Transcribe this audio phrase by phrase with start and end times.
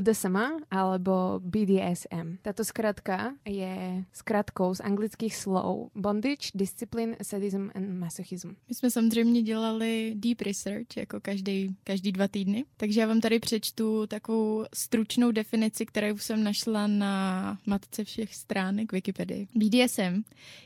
[0.00, 0.36] BDSM
[0.70, 2.36] alebo BDSM.
[2.42, 8.48] Táto skratka je skratkou z anglických slov bondage, discipline, sadism and masochism.
[8.68, 13.38] My jsme samozřejmě dělali deep research, jako každý, každý dva týdny, takže já vám tady
[13.38, 19.48] přečtu takovou stručnou definici, kterou jsem našla na matce všech stránek Wikipedii.
[19.54, 20.22] BDSM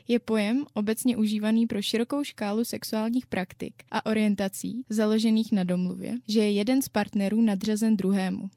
[0.07, 6.39] je pojem obecně užívaný pro širokou škálu sexuálních praktik a orientací založených na domluvě, že
[6.39, 8.49] je jeden z partnerů nadřazen druhému.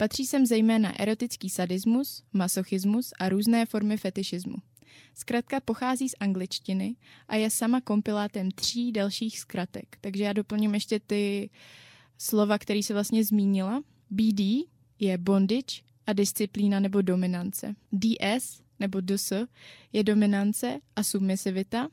[0.00, 4.54] Patří sem zejména erotický sadismus, masochismus a různé formy fetišismu.
[5.14, 6.96] Zkratka pochází z angličtiny
[7.28, 9.96] a je sama kompilátem tří dalších zkratek.
[10.00, 11.50] Takže já doplním ještě ty
[12.18, 13.82] slova, které se vlastně zmínila.
[14.10, 14.40] BD
[14.98, 17.74] je bondage a disciplína nebo dominance.
[17.92, 19.32] DS nebo DS
[19.92, 21.88] je dominance a submisivita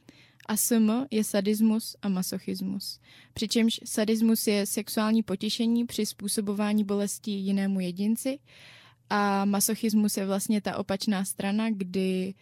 [0.47, 2.99] a SM je sadismus a masochismus.
[3.33, 8.39] Přičemž sadismus je sexuální potěšení při způsobování bolesti jinému jedinci
[9.09, 12.33] a masochismus je vlastně ta opačná strana, kdy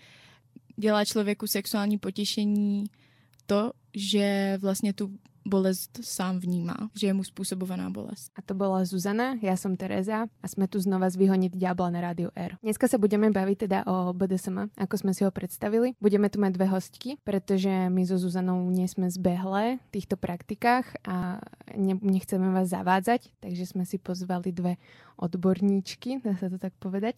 [0.77, 2.85] dělá člověku sexuální potěšení
[3.45, 5.17] to, že vlastně tu
[5.47, 8.31] bolest sám vnímá, že je mu způsobovaná bolest.
[8.35, 12.01] A to byla Zuzana, já jsem Tereza a jsme tu znova z Vyhonit Diabla na
[12.01, 12.57] Rádiu R.
[12.63, 15.91] Dneska se budeme bavit teda o BDSM, ako jsme si ho představili.
[16.01, 20.93] Budeme tu mít dvě hostky, protože my so Zuzanou nie jsme zbehlé v týchto praktikách
[21.07, 21.41] a
[21.77, 24.75] ne, nechceme vás zavádzať, takže jsme si pozvali dve
[25.17, 27.15] odborníčky, dá se to tak povedať.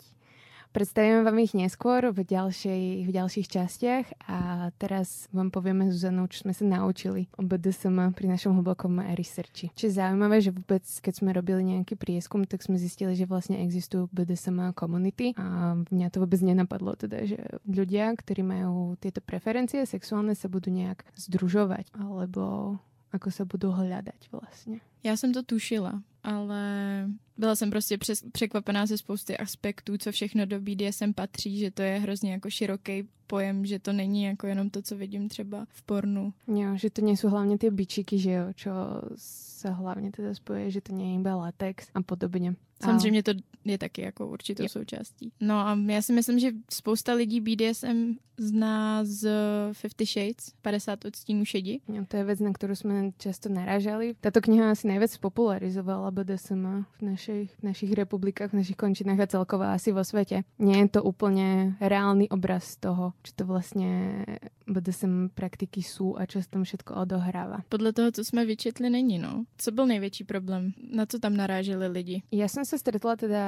[0.77, 6.45] Predstavíme vám ich neskôr v, ďalšej, v ďalších častiach a teraz vám povieme Zuzanu, čo
[6.45, 9.73] sme sa naučili o BDSM pri našom hlbokom researchi.
[9.73, 13.57] Čo je zaujímavé, že vôbec, keď sme robili nejaký prieskum, tak sme zistili, že vlastne
[13.57, 19.81] existujú BDSM komunity a mňa to vôbec nenapadlo, teda, že ľudia, ktorí majú tieto preferencie
[19.81, 22.77] sexuálne, sa budú nejak združovať alebo
[23.17, 24.77] ako sa budú hľadať vlastne.
[25.03, 27.05] Já jsem to tušila, ale
[27.37, 31.81] byla jsem prostě přes, překvapená ze spousty aspektů, co všechno do BDSM patří, že to
[31.81, 35.81] je hrozně jako široký pojem, že to není jako jenom to, co vidím třeba v
[35.81, 36.33] pornu.
[36.47, 38.71] Jo, že to nejsou hlavně ty bičiky, že jo, čo
[39.15, 42.55] se hlavně teda spojí, že to není iba latex a podobně.
[42.83, 43.31] Samozřejmě to
[43.65, 44.71] je taky jako určitou yep.
[44.71, 45.31] součástí.
[45.39, 49.29] No a já si myslím, že spousta lidí BDSM zná z
[49.73, 51.79] Fifty Shades, 50 odstínů šedi.
[51.87, 54.15] Jo, to je věc, na kterou jsme často narážali.
[54.21, 59.27] Tato kniha asi nejvíc popularizovala BDSM v našich, v našich republikách, v našich končinách a
[59.27, 60.43] celkovo asi vo světě.
[60.59, 64.25] Nie je to úplně reálný obraz toho, čo to vlastně
[64.67, 67.57] BDSM praktiky jsou a čo se tam všetko odohrává.
[67.69, 69.45] Podle toho, co jsme vyčetli, není, no.
[69.57, 70.71] Co byl největší problém?
[70.93, 72.23] Na co tam naráželi lidi?
[72.31, 73.43] Já jsem se stretla teda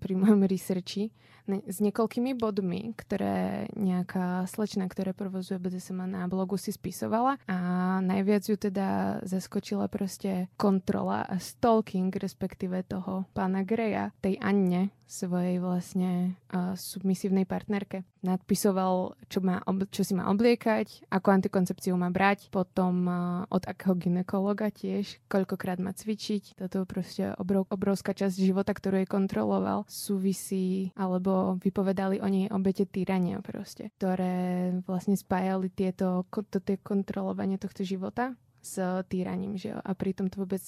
[0.00, 1.12] pri mojom researchi
[1.46, 7.36] s niekoľkými bodmi, ktoré nejaká slečna, ktorá provozuje BDSM na blogu si spisovala.
[7.50, 7.58] A
[8.00, 15.60] najviac ju teda zaskočila proste kontrola a stalking, respektíve toho pána Greja, tej Anne, svojej
[15.60, 18.08] vlastne uh, submisívnej partnerke.
[18.24, 19.60] Nadpisoval, čo, má,
[19.92, 25.76] čo si má obliekať, ako antikoncepciu má brať, potom uh, od akého ginekologa tiež, koľkokrát
[25.84, 26.56] má cvičiť.
[26.56, 32.88] Toto proste obrov, obrovská časť života, ktorú jej kontroloval, súvisí, alebo vypovedali o nej obete
[32.88, 38.78] týrania proste, ktoré vlastne spájali tieto, to, tie kontrolovanie tohto života s
[39.10, 39.78] týraním, že jo?
[39.82, 40.62] A pritom to vôbec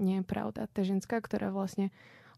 [0.00, 0.64] nie je pravda.
[0.66, 1.92] Tá ženská, ktorá vlastne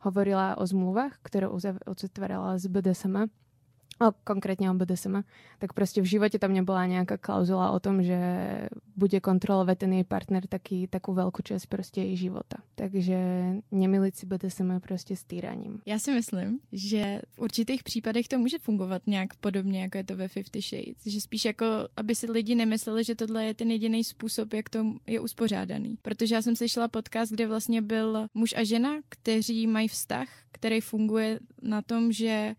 [0.06, 1.50] hovorila o zmluvách, ktoré
[1.90, 3.26] uzatvárala z BDSM,
[4.00, 5.16] o, konkrétně o BDSM,
[5.58, 8.18] tak prostě v životě tam nebyla nějaká klauzula o tom, že
[8.96, 12.56] bude kontrolovat ten její partner taky, takovou velkou část prostě její života.
[12.74, 13.18] Takže
[13.72, 15.80] nemilit si BDSM prostě s týraním.
[15.86, 20.16] Já si myslím, že v určitých případech to může fungovat nějak podobně, jako je to
[20.16, 21.06] ve Fifty Shades.
[21.06, 24.84] Že spíš jako, aby si lidi nemysleli, že tohle je ten jediný způsob, jak to
[25.06, 25.98] je uspořádaný.
[26.02, 30.80] Protože já jsem slyšela podcast, kde vlastně byl muž a žena, kteří mají vztah, který
[30.80, 32.54] funguje na tom, že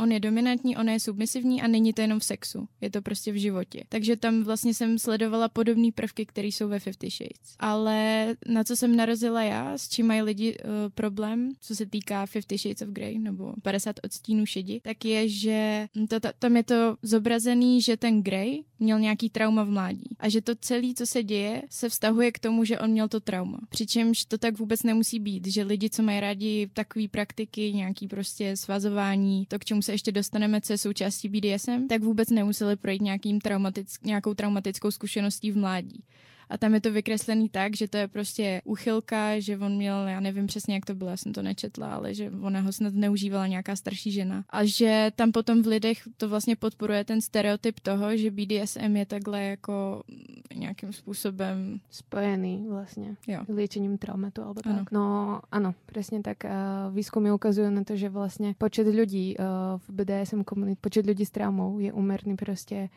[0.00, 3.32] on je dominantní, ona je submisivní a není to jenom v sexu, je to prostě
[3.32, 3.84] v životě.
[3.88, 7.56] Takže tam vlastně jsem sledovala podobné prvky, které jsou ve Fifty Shades.
[7.58, 12.26] Ale na co jsem narazila já, s čím mají lidi uh, problém, co se týká
[12.26, 16.64] Fifty Shades of Grey nebo 50 odstínů šedi, tak je, že to, to, tam je
[16.64, 21.06] to zobrazený, že ten Grey měl nějaký trauma v mládí a že to celé, co
[21.06, 23.58] se děje, se vztahuje k tomu, že on měl to trauma.
[23.68, 28.56] Přičemž to tak vůbec nemusí být, že lidi, co mají rádi takové praktiky, nějaký prostě
[28.56, 32.76] svazování, to, k čemu se se ještě dostaneme, co je součástí BDSM, tak vůbec nemuseli
[32.76, 36.04] projít nějakým traumatick, nějakou traumatickou zkušeností v mládí.
[36.50, 40.20] A tam je to vykreslený tak, že to je prostě uchylka, že on měl, já
[40.20, 43.46] nevím přesně, jak to bylo, já jsem to nečetla, ale že ona ho snad neužívala
[43.46, 44.44] nějaká starší žena.
[44.50, 49.06] A že tam potom v lidech to vlastně podporuje ten stereotyp toho, že BDSM je
[49.06, 50.02] takhle jako
[50.54, 53.40] nějakým způsobem spojený vlastně jo.
[53.48, 54.72] liečením traumatu alebo tak.
[54.72, 54.84] Ano.
[54.92, 56.36] No ano, přesně tak.
[56.90, 59.36] Výzkumy ukazují na to, že vlastně počet lidí
[59.76, 62.88] v BDSM komunit, počet lidí s traumou je umerný prostě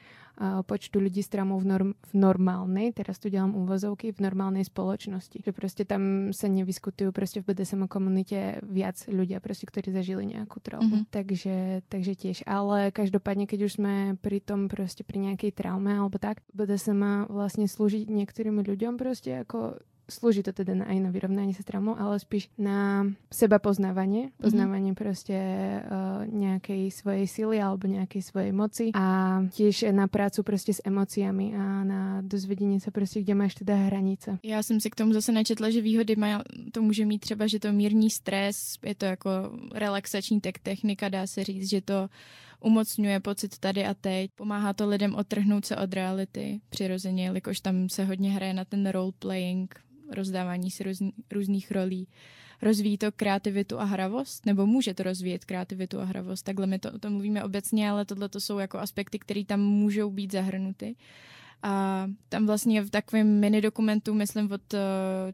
[0.66, 5.40] počtu ľudí s traumou v, norm, v normálnej, teraz tu dělám úvozovky, v normálnej spoločnosti.
[5.46, 6.02] Že prostě tam
[6.32, 10.96] se nevyskutují prostě v BDSM komunitě viac ľudia, prostě, kteří zažili nějakou traumu.
[10.96, 11.06] Mm-hmm.
[11.10, 12.44] Takže, takže tiež.
[12.48, 17.68] Ale každopádně, keď už jsme pri tom prostě pri nějaké traume alebo tak, BDSM vlastně
[17.68, 19.74] slúžiť některým ľuďom prostě jako
[20.10, 24.36] slúži to teda na, aj na vyrovnanie sa s traumou, ale spíš na seba poznávanie,
[24.36, 24.42] mhm.
[24.42, 25.04] poznávanie mm-hmm.
[25.04, 30.82] proste uh, nejakej svojej sily alebo nejakej svojej moci a tiež na prácu prostě s
[30.86, 34.40] emóciami a na dozvedení se prostě, kde máš teda hranice.
[34.44, 37.60] Já jsem si k tomu zase načetla, že výhody má, to může mít třeba, že
[37.60, 39.30] to mírní stres, je to jako
[39.74, 42.10] relaxační technika, dá se říct, že to
[42.64, 44.32] umocňuje pocit tady a teď.
[44.36, 48.88] Pomáhá to lidem odtrhnout se od reality přirozeně, jelikož tam se hodně hraje na ten
[48.90, 49.68] role-playing,
[50.12, 52.08] rozdávání si různý, různých rolí.
[52.62, 54.46] Rozvíjí to kreativitu a hravost?
[54.46, 56.46] Nebo může to rozvíjet kreativitu a hravost?
[56.46, 59.60] Takhle my to, o tom mluvíme obecně, ale tohle to jsou jako aspekty, které tam
[59.60, 60.96] můžou být zahrnuty.
[61.64, 64.80] A tam vlastně v takovém mini dokumentu, myslím od uh,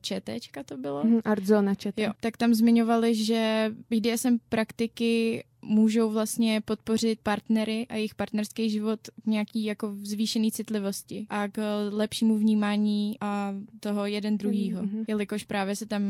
[0.02, 1.04] ČTčka to bylo?
[1.04, 2.04] Mm, Artzona ČT.
[2.04, 9.00] Jo, tak tam zmiňovali, že BDSM praktiky můžou vlastně podpořit partnery a jejich partnerský život
[9.24, 15.06] k nějaký jako zvýšený citlivosti a k lepšímu vnímání a toho jeden druhýho, mm-hmm.
[15.08, 16.04] jelikož právě se tam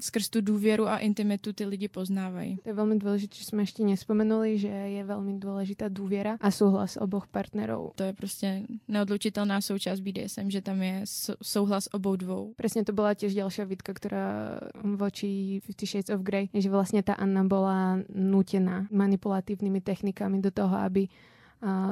[0.00, 2.56] skrz tu důvěru a intimitu ty lidi poznávají.
[2.56, 6.98] To je velmi důležité, že jsme ještě nespomenuli, že je velmi důležitá důvěra a souhlas
[7.00, 7.90] oboch partnerů.
[7.94, 11.02] To je prostě neodlučitelná součást BDSM, že tam je
[11.42, 12.54] souhlas obou dvou.
[12.56, 17.14] Přesně to byla těž další výtka, která voči Fifty Shades of Grey, že vlastně ta
[17.14, 21.08] Anna byla nutěna manipulatívnymi technikami do toho, aby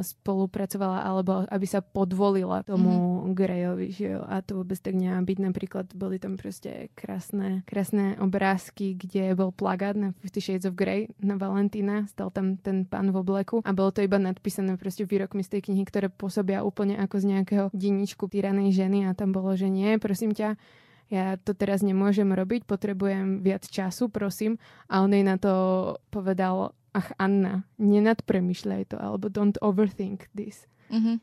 [0.05, 3.33] spolupracovala alebo aby sa podvolila tomu mm-hmm.
[3.33, 4.21] Grejovi, že jo.
[4.29, 5.39] A to vôbec tak nemá byť.
[5.41, 11.09] Napríklad boli tam prostě krásne, krásne obrázky, kde bol plagát na Fifty Shades of Grey
[11.17, 12.05] na Valentína.
[12.13, 15.61] Stal tam ten pán v obleku a bolo to iba nadpísané prostě výrokmi z tej
[15.63, 19.97] knihy, ktoré pôsobia úplne ako z nejakého diničku týranej ženy a tam bolo, že nie,
[19.97, 20.61] prosím ťa,
[21.09, 24.61] ja to teraz nemôžem robiť, potrebujem viac času, prosím.
[24.93, 25.53] A on jej na to
[26.13, 30.67] povedal, ach Anna, nenadpremýšľaj to, alebo don't overthink this.
[30.91, 31.21] Mm-hmm.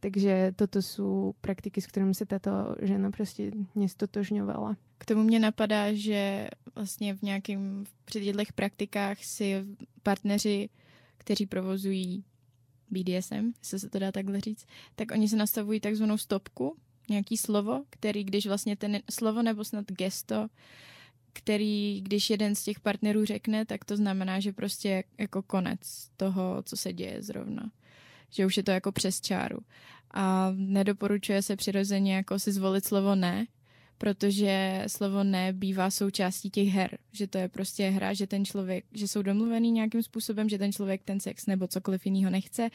[0.00, 2.50] Takže toto jsou praktiky, s kterými se tato
[2.82, 4.76] žena prostě nestotožňovala.
[4.98, 9.64] K tomu mě napadá, že vlastně v nějakým předjedlých praktikách si
[10.02, 10.68] partneři,
[11.18, 12.24] kteří provozují
[12.90, 16.76] BDSM, jestli se to dá takhle říct, tak oni se nastavují takzvanou stopku,
[17.10, 20.48] nějaký slovo, který když vlastně ten slovo nebo snad gesto
[21.38, 26.62] který, když jeden z těch partnerů řekne, tak to znamená, že prostě jako konec toho,
[26.62, 27.70] co se děje zrovna.
[28.30, 29.58] Že už je to jako přes čáru.
[30.10, 33.46] A nedoporučuje se přirozeně jako si zvolit slovo ne,
[33.98, 38.84] protože slovo ne bývá součástí těch her, že to je prostě hra, že ten člověk,
[38.92, 42.70] že jsou domluvený nějakým způsobem, že ten člověk ten sex nebo cokoliv jiného nechce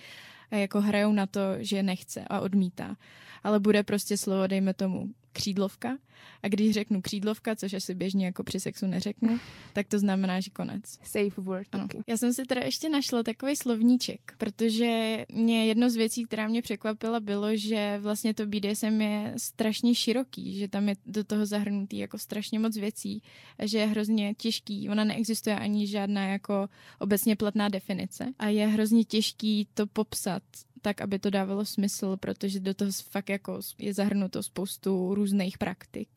[0.51, 2.97] a jako hrajou na to, že nechce a odmítá.
[3.43, 5.97] Ale bude prostě slovo, dejme tomu, křídlovka.
[6.43, 9.39] A když řeknu křídlovka, což asi běžně jako při sexu neřeknu,
[9.73, 10.83] tak to znamená, že konec.
[11.03, 11.67] Safe word.
[11.71, 11.87] Ano.
[12.07, 16.61] Já jsem si teda ještě našla takový slovníček, protože mě jedno z věcí, která mě
[16.61, 21.97] překvapila, bylo, že vlastně to BDSM je strašně široký, že tam je do toho zahrnutý
[21.97, 23.23] jako strašně moc věcí
[23.59, 24.89] a že je hrozně těžký.
[24.89, 26.69] Ona neexistuje ani žádná jako
[26.99, 30.43] obecně platná definice a je hrozně těžký to popsat
[30.83, 36.07] tak, aby to dávalo smysl, protože do toho fakt jako je zahrnuto spoustu různých praktik.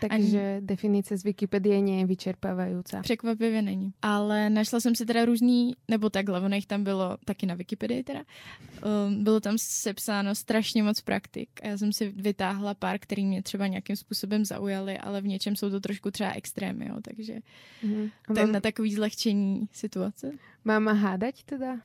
[0.00, 0.66] Takže Ani...
[0.66, 2.96] definice z Wikipedie je vyčerpávající.
[3.02, 3.92] Překvapivě není.
[4.02, 8.02] Ale našla jsem si teda různý, nebo takhle, ono jich tam bylo taky na Wikipedii
[8.02, 8.24] teda,
[9.06, 13.42] um, bylo tam sepsáno strašně moc praktik a já jsem si vytáhla pár, který mě
[13.42, 17.38] třeba nějakým způsobem zaujaly, ale v něčem jsou to trošku třeba extrémy, jo, takže
[17.84, 18.10] mm-hmm.
[18.34, 20.32] to je na takový zlehčení situace.
[20.64, 21.80] Mám hádat teda?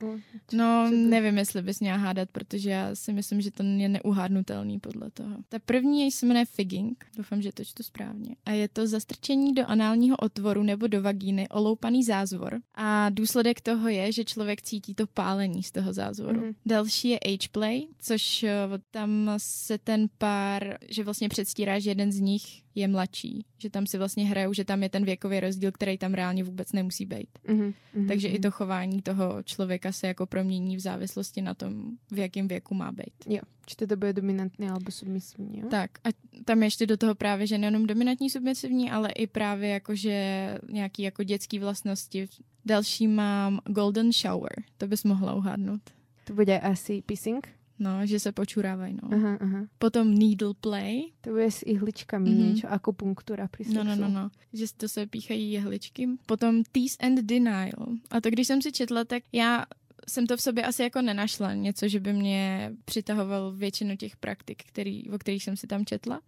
[0.52, 5.10] No, nevím, jestli bys měla hádat, protože já si myslím, že to je neuhádnutelný podle
[5.10, 5.36] toho.
[5.48, 7.99] Ta první se jmenuje figging, doufám, že to čtu správně.
[8.44, 12.60] A je to zastrčení do análního otvoru nebo do vagíny oloupaný zázvor.
[12.74, 16.40] A důsledek toho je, že člověk cítí to pálení z toho zázvoru.
[16.40, 16.54] Mm-hmm.
[16.66, 18.52] Další je age play, což eh,
[18.90, 23.86] tam se ten pár, že vlastně předstírá, že jeden z nich je mladší, že tam
[23.86, 27.28] si vlastně hrajou, že tam je ten věkový rozdíl, který tam reálně vůbec nemusí být.
[27.46, 27.74] Mm-hmm.
[28.08, 32.48] Takže i to chování toho člověka se jako promění v závislosti na tom, v jakém
[32.48, 33.14] věku má být.
[33.28, 35.68] Jo, či to bude dominantní alebo submisivní, jo?
[35.70, 36.08] Tak a
[36.44, 41.22] tam ještě do toho právě, že nejenom dominantní, submisivní, ale i právě jakože nějaký jako
[41.22, 42.28] dětský vlastnosti.
[42.64, 45.80] Další mám Golden Shower, to bys mohla uhádnout.
[46.24, 47.48] To bude asi pissing?
[47.80, 49.08] No, že se počurávají, no.
[49.12, 49.66] Aha, aha.
[49.78, 51.12] Potom Needle Play.
[51.20, 52.38] To bude s ihličkami Mhm.
[52.38, 53.78] niečo, akupunktura pri sexu.
[53.78, 54.30] No, no, no, no.
[54.52, 56.08] Že to se píchají jehličky.
[56.26, 57.96] Potom Tease and Denial.
[58.10, 59.64] A to, když jsem si četla, tak já
[60.08, 61.54] jsem to v sobě asi jako nenašla.
[61.54, 66.20] Něco, že by mě přitahovalo většinu těch praktik, který, o kterých jsem si tam četla.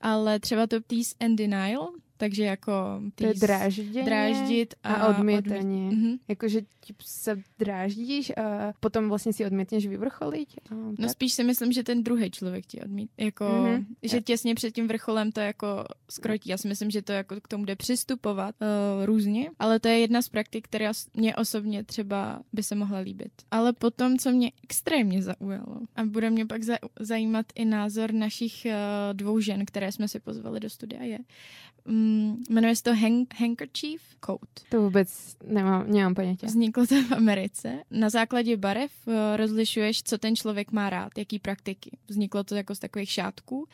[0.00, 2.72] Ale třeba to Tease and Denial, takže jako
[3.14, 5.90] To je dráždění dráždit a, a odmietanie.
[5.92, 6.12] Mhm.
[6.28, 10.48] Jakože ti sa dráždíš a potom vlastně si odmietneš vyvrcholiť?
[10.70, 11.10] A No tak?
[11.10, 13.66] spíš si myslím, že ten druhý člověk ti odmít, jako, Mhm.
[13.66, 13.84] mm-hmm.
[14.02, 16.50] že těsně před tím vrcholem to jako skrotí.
[16.50, 19.98] Já si myslím, že to jako k tomu jde přistupovat uh, různě, ale to je
[19.98, 23.32] jedna z praktik, která mě osobně třeba by se mohla líbit.
[23.50, 28.66] Ale potom, co mě extrémně zaujalo a bude mě pak za- zajímat i názor našich
[28.66, 28.72] uh,
[29.12, 31.18] dvou žen, které jsme si pozvali do studia, je,
[31.88, 34.68] um, jmenuje se to hang- Handkerchief Code.
[34.68, 36.46] To vůbec nemám, nemám ponětí.
[36.46, 37.82] Vzniklo to v Americe.
[37.90, 41.98] Na základě barev eh, rozlišuješ, co ten člověk má rád, jaký praktiky.
[42.08, 43.66] Vzniklo to jako z takových šátků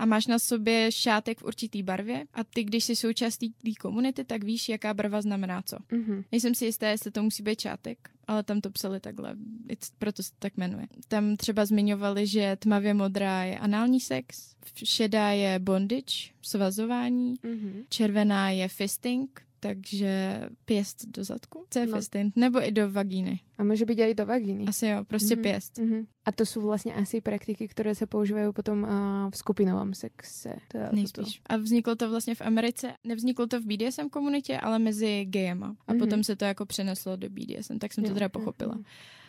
[0.00, 4.24] a máš na sobě šátek v určitý barvě a ty, když jsi součástí té komunity,
[4.24, 5.76] tak víš, jaká barva znamená co.
[5.92, 6.24] Mhm.
[6.32, 9.36] Nejsem si jistá, jestli to musí být šátek, ale tam to psali takhle,
[9.68, 10.86] It's, proto se to tak jmenuje.
[11.08, 14.54] Tam třeba zmiňovali, že tmavě modrá je anální sex,
[14.84, 17.84] šedá je bondage, svazování, Mhm.
[17.88, 21.64] červená je fisting, takže pěst do zadku.
[21.70, 21.96] Co je No.
[21.96, 22.36] fisting?
[22.36, 23.40] Nebo i do vagíny.
[23.58, 24.64] A může být aj do vagíny.
[24.66, 25.42] Asi jo, prostě Mhm.
[25.42, 25.78] pěst.
[25.78, 26.06] Mhm.
[26.24, 28.86] A to jsou vlastně asi praktiky, které se používají potom
[29.30, 30.54] v skupinovém sexe.
[30.68, 30.96] Teda toto.
[30.96, 31.40] Nejspíš.
[31.46, 35.76] A vzniklo to vlastně v Americe, nevzniklo to v BDSM komunitě, ale mezi gayema.
[35.86, 35.98] A Mhm.
[36.00, 38.74] potom se to jako přeneslo do BDSM, tak jsem to Jo, teda jo, pochopila.
[38.76, 38.82] jo.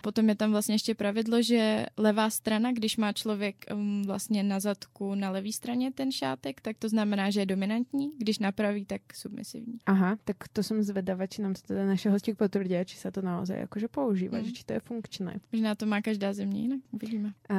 [0.04, 4.60] Potom je tam vlastně ještě pravidlo, že levá strana, když má člověk um, vlastně na
[4.60, 8.86] zadku na levé straně ten šátek, tak to znamená, že je dominantní, když na pravý,
[8.86, 9.80] tak submisivní.
[9.86, 13.22] Aha, tak to jsem zvedavá, či nám to teda naše hosti potvrdí, či se to
[13.22, 14.44] naozaj jakože používá, Mm.
[14.46, 15.40] že či to je funkčné.
[15.52, 17.38] Možná to má každá země jinak, uvidíme.
[17.48, 17.58] A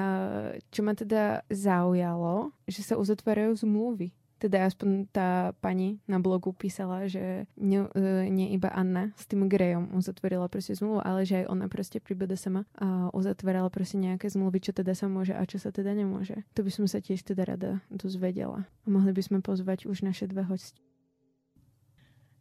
[0.74, 4.10] čo ma teda zaujalo, že sa uzatvárajú zmluvy.
[4.42, 9.46] Teda aspoň tá pani na blogu písala, že ne, e, nie iba Anna s tým
[9.46, 14.26] Grejom uzatvorila proste zmluvu, ale že aj ona proste pri BDSM a uzatvárala proste nejaké
[14.26, 16.42] zmluvy, čo teda sa môže a čo sa teda nemôže.
[16.58, 18.66] To by som sa tiež teda rada dozvedela.
[18.82, 20.82] A mohli by sme pozvať už naše dve hosti.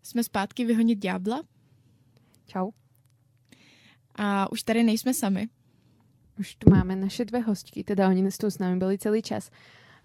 [0.02, 1.46] Jsme zpátky vyhonit ďábla
[2.50, 2.74] Čau.
[4.16, 5.50] a už tady nejsme sami.
[6.42, 9.52] Už tu máme naše dve hostky, teda oni tu s nami byli celý čas.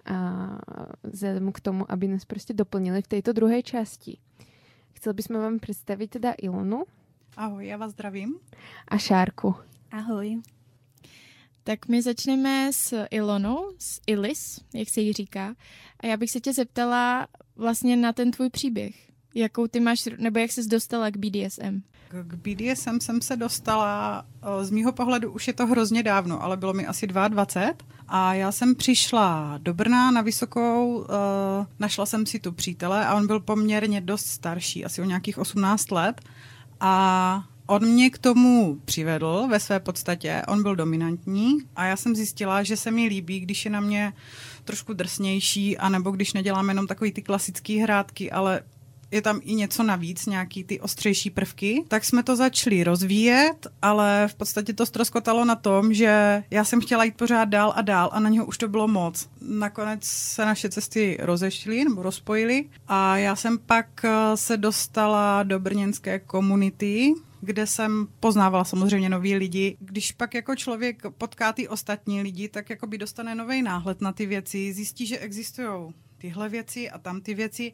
[0.04, 0.58] A
[1.02, 4.18] vzhledem k tomu, aby nás prostě doplnili v této druhé části.
[4.92, 6.84] Chcel bychom vám představit teda Ilonu
[7.36, 8.34] Ahoj, já vás zdravím.
[8.88, 9.54] a Šárku.
[9.90, 10.42] Ahoj.
[11.64, 15.54] Tak my začneme s Ilonou, s Ilis, jak se jí říká.
[16.00, 19.12] A já bych se tě zeptala vlastně na ten tvůj příběh.
[19.34, 21.82] Jakou ty máš, nebo jak jsi dostala k BDSM?
[22.08, 26.56] K BDSM jsem se dostala, eh, z mýho pohledu už je to hrozně dávno, ale
[26.56, 27.75] bylo mi asi 22
[28.08, 33.14] a já jsem přišla do Brna na Vysokou, eh, našla jsem si tu přítele a
[33.14, 36.20] on byl poměrně dost starší, asi o nějakých 18 let
[36.80, 42.16] a on mě k tomu přivedl ve své podstatě, on byl dominantní a já jsem
[42.16, 44.12] zjistila, že se mi líbí, když je na mě
[44.64, 48.60] trošku drsnější, anebo když nedělám jenom takový ty klasické hrátky, ale
[49.10, 54.28] je tam i něco navíc, nějaký ty ostřejší prvky, tak jsme to začali rozvíjet, ale
[54.30, 58.10] v podstatě to ztroskotalo na tom, že já jsem chtěla jít pořád dál a dál
[58.12, 59.28] a na něho už to bylo moc.
[59.40, 65.60] Nakonec se naše cesty rozešly nebo rozpojily a já jsem pak eh, se dostala do
[65.60, 69.76] brněnské komunity, kde jsem poznávala samozřejmě nový lidi.
[69.80, 74.12] Když pak jako člověk potká ty ostatní lidi, tak jako by dostane nový náhled na
[74.12, 77.72] ty věci, zjistí, že existují tyhle věci a tam ty věci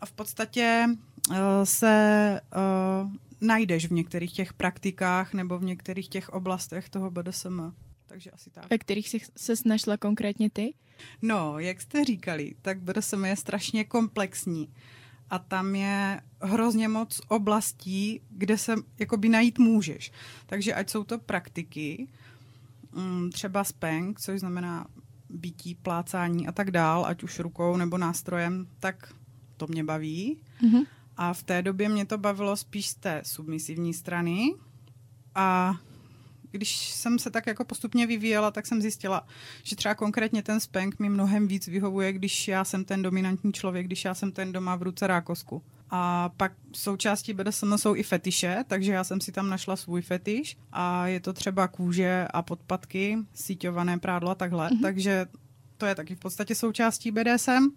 [0.00, 0.86] a v podstatě
[1.30, 3.10] uh, se uh,
[3.40, 7.72] najdeš v některých těch praktikách nebo v některých těch oblastech toho BDSM.
[8.06, 8.70] Takže asi tak.
[8.70, 10.74] Ve kterých jsi se snašla konkrétně ty?
[11.22, 14.68] No, jak jste říkali, tak BDSM je strašně komplexní
[15.30, 20.12] a tam je hrozně moc oblastí, kde se jakoby najít můžeš.
[20.46, 22.08] Takže ať jsou to praktiky,
[22.92, 24.86] mm, třeba spank, což znamená
[25.28, 29.14] bytí, plácání a tak dál, ať už rukou nebo nástrojem, tak
[29.56, 30.38] to mě baví.
[30.62, 30.82] Mhm.
[31.16, 34.54] A v té době mě to bavilo spíš z té submisivní strany.
[35.34, 35.76] A
[36.50, 39.26] když jsem se tak jako postupně vyvíjela, tak jsem zjistila,
[39.62, 43.86] že třeba konkrétně ten spank mi mnohem víc vyhovuje, když já jsem ten dominantní člověk,
[43.86, 45.62] když já jsem ten doma v ruce rákosku.
[45.90, 50.56] A pak součástí BDSM jsou i fetiše, takže já jsem si tam našla svůj fetiš
[50.72, 54.68] a je to třeba kůže a podpatky, síťované prádlo a takhle.
[54.68, 54.82] Mm-hmm.
[54.82, 55.26] Takže
[55.78, 57.70] to je taky v podstatě součástí BDSM.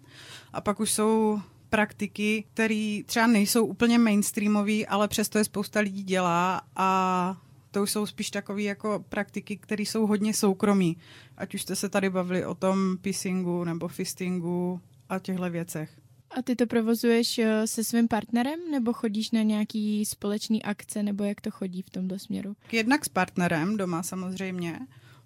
[0.52, 6.02] A pak už jsou praktiky, které třeba nejsou úplně mainstreamové, ale přesto je spousta lidí
[6.02, 10.96] dělá a to jsou spíš takové jako praktiky, které jsou hodně soukromí.
[11.36, 15.90] Ať už jste se tady bavili o tom pissingu nebo fistingu a těchto věcech.
[16.30, 21.24] A ty to provozuješ eh, se svým partnerem, nebo chodíš na nějaký společný akce, nebo
[21.24, 22.56] jak to chodí v tomto směru?
[22.72, 24.78] Jednak s partnerem doma samozřejmě,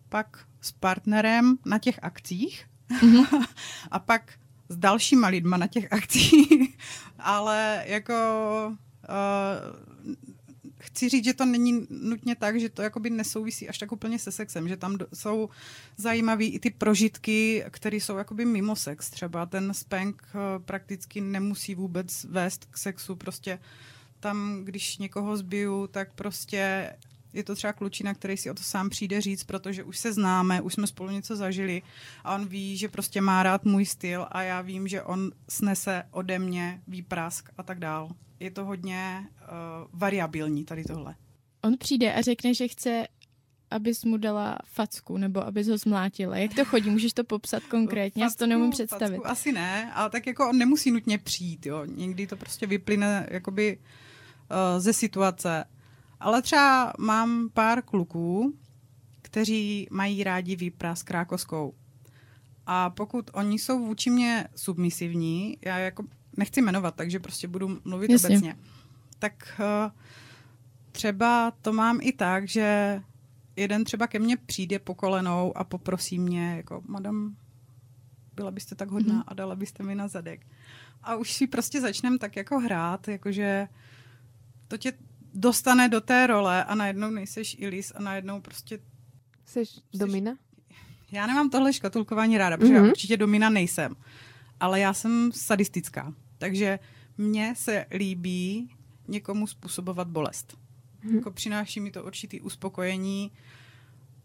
[0.09, 2.67] pak s partnerem na těch akcích
[3.01, 3.47] mm-hmm.
[3.91, 4.33] a pak
[4.73, 6.77] s dalšíma lidma na těch akcích,
[7.19, 8.15] ale jako
[9.09, 10.03] uh,
[10.79, 14.33] chci říct, že to není nutně tak, že to jakoby nesouvisí až tak úplně se
[14.33, 15.49] sexem, že tam do, jsou
[15.97, 19.11] zajímavé i ty prožitky, které jsou jakoby mimo sex.
[19.11, 23.59] Třeba ten spank uh, prakticky nemusí vůbec vést k sexu, prostě
[24.21, 26.93] tam, když někoho zbiju, tak prostě
[27.33, 30.61] je to třeba klučina, který si o to sám přijde říct, protože už se známe,
[30.61, 31.83] už jsme spolu něco zažili
[32.25, 36.03] a on ví, že prostě má rád můj styl a já vím, že on snese
[36.11, 38.11] ode mě výprask a tak dál.
[38.41, 39.47] Je to hodně uh,
[39.93, 41.15] variabilní tady tohle.
[41.63, 43.07] On přijde a řekne, že chce
[43.71, 46.37] abys mu dala facku, nebo abys ho zmlátila.
[46.37, 46.91] Jak to chodí?
[46.91, 48.25] Můžeš to popsat konkrétně?
[48.25, 49.17] Facku, Já to nemůžu představit.
[49.17, 51.85] Facku asi ne, ale tak jako on nemusí nutně přijít, jo.
[51.85, 55.65] Někdy to prostě vyplyne jakoby uh, ze situace.
[56.23, 58.55] Ale třeba mám pár kluků,
[59.23, 61.75] kteří mají rádi výpras s krákoskou.
[62.67, 66.05] A pokud oni jsou vůči mě submisivní, já jako
[66.37, 68.29] nechci jmenovat, takže prostě budu mluvit Jasně.
[68.29, 68.57] obecně,
[69.19, 69.91] tak uh,
[70.93, 73.01] třeba to mám i tak, že
[73.57, 77.37] jeden třeba ke mně přijde po kolenou a poprosí mě, jako, madam,
[78.35, 79.25] byla byste tak hodná mm-hmm.
[79.27, 80.47] a dala byste mi na zadek.
[81.03, 83.69] A už si prostě začneme tak jako hrát, jakože
[84.69, 84.93] to tě
[85.35, 88.79] dostane do té role a najednou nejseš Ilis a najednou prostě...
[89.45, 90.37] Jsi domina?
[91.13, 92.77] Já nemám tohle škatulkování ráda, protože mm-hmm.
[92.77, 92.91] já mhm.
[92.91, 93.97] určitě domina nejsem.
[94.61, 96.15] Ale já jsem sadistická.
[96.39, 96.79] Takže
[97.19, 98.71] mně se líbí
[99.09, 100.57] někomu způsobovat bolest.
[101.05, 101.15] Mm-hmm.
[101.15, 103.33] Jako přináší mi to určitý uspokojení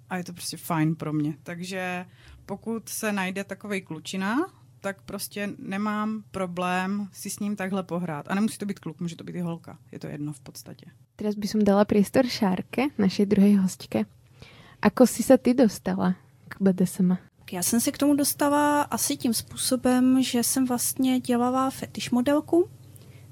[0.10, 1.38] a je to prostě fajn pro mě.
[1.44, 2.06] Takže
[2.46, 8.25] pokud se najde takovej klučina, tak prostě nemám problém si s ním takhle pohrát.
[8.29, 9.77] A nemusí to být kluk, může to být i holka.
[9.91, 10.86] Je to jedno v podstatě.
[11.15, 14.05] Teraz by som dala priestor Šárke, našej druhej hostke.
[14.81, 16.15] Ako si se ty dostala
[16.47, 17.17] k BDSM?
[17.52, 22.69] Já jsem se k tomu dostala asi tím způsobem, že jsem vlastně dělala fetiš modelku.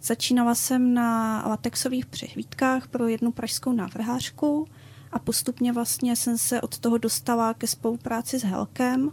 [0.02, 4.68] Začínala jsem na latexových přehlídkách pro jednu pražskou návrhářku
[5.12, 9.12] a postupně vlastně jsem se od toho dostala ke spolupráci s Helkem,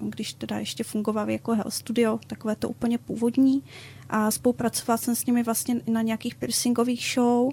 [0.00, 3.62] když teda ještě fungoval jako Hell Studio, takové to úplně původní.
[4.10, 7.52] A spolupracovala jsem s nimi vlastně na nějakých piercingových show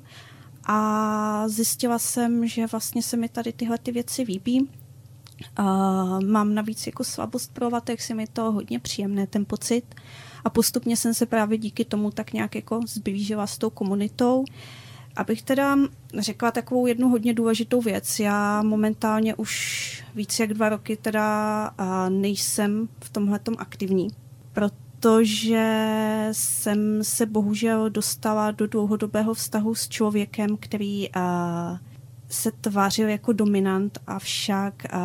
[0.64, 4.70] a zjistila jsem, že vlastně se mi tady tyhle ty věci líbí.
[5.60, 9.96] Uh, mám navíc jako slabost pro latex, je mi to hodně příjemné, ten pocit.
[10.44, 14.46] A postupně jsem se právě díky tomu tak nějak jako zblížila s tou komunitou.
[15.18, 15.78] Abych teda
[16.18, 18.20] řekla takovou jednu hodně důležitou věc.
[18.20, 21.72] Já momentálně už víc jak dva roky teda
[22.10, 24.08] nejsem v tomhle aktivní,
[24.54, 25.68] protože
[26.32, 31.10] jsem se bohužel dostala do dlouhodobého vztahu s člověkem, který
[32.30, 35.00] se tvářil jako dominant, avšak uh,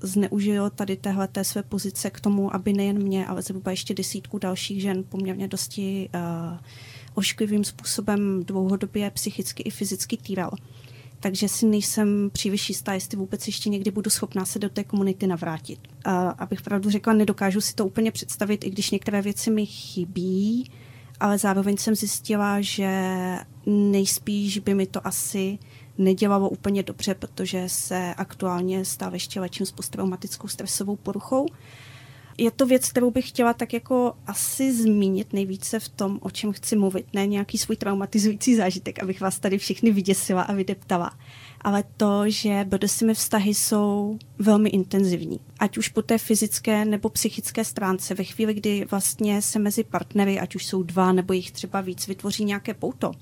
[0.00, 4.82] zneužil tady téhle své pozice k tomu, aby nejen mě, ale zhruba ještě desítku dalších
[4.82, 6.58] žen poměrně dosti uh,
[7.18, 10.50] ošklivým způsobem dlouhodobě psychicky i fyzicky týral.
[11.20, 15.26] Takže si nejsem příliš jistá, jestli vůbec ještě někdy budu schopná se do té komunity
[15.26, 15.78] navrátit.
[16.04, 20.70] A abych pravdu řekla, nedokážu si to úplně představit, i když některé věci mi chybí,
[21.20, 22.90] ale zároveň jsem zjistila, že
[23.66, 25.58] nejspíš by mi to asi
[25.98, 31.46] nedělalo úplně dobře, protože se aktuálně stále ještě léčím s posttraumatickou stresovou poruchou.
[32.40, 36.52] Je to věc, kterou bych chtěla tak jako asi zmínit nejvíce v tom, o čem
[36.52, 37.06] chci mluvit.
[37.12, 41.18] Ne nějaký svůj traumatizující zážitek, abych vás tady všichni vyděsila a vydeptala.
[41.60, 45.40] Ale to, že BDSM vztahy jsou velmi intenzivní.
[45.58, 48.14] Ať už po té fyzické nebo psychické stránce.
[48.14, 52.06] Ve chvíli, kdy vlastně se mezi partnery, ať už jsou dva nebo jich třeba víc,
[52.06, 53.12] vytvoří nějaké pouto,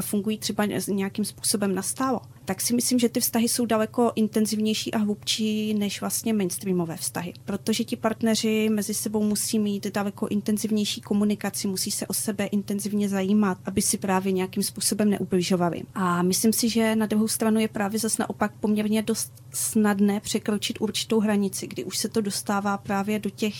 [0.00, 4.94] a fungují třeba nějakým způsobem nastálo, tak si myslím, že ty vztahy jsou daleko intenzivnější
[4.94, 7.32] a hlubší než vlastně mainstreamové vztahy.
[7.44, 13.08] Protože ti partneři mezi sebou musí mít daleko intenzivnější komunikaci, musí se o sebe intenzivně
[13.08, 15.82] zajímat, aby si právě nějakým způsobem neubližovali.
[15.94, 20.80] A myslím si, že na druhou stranu je právě zase naopak poměrně dost snadné překročit
[20.80, 23.54] určitou hranici, kdy už se to dostává právě do těch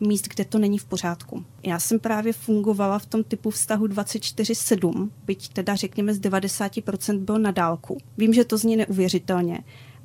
[0.00, 1.44] míst, kde to není v pořádku.
[1.62, 7.38] Já jsem právě fungovala v tom typu vztahu 24-7, byť teda řekněme z 90% byl
[7.38, 7.98] na dálku.
[8.18, 9.58] Vím, že to zní neuvěřitelně,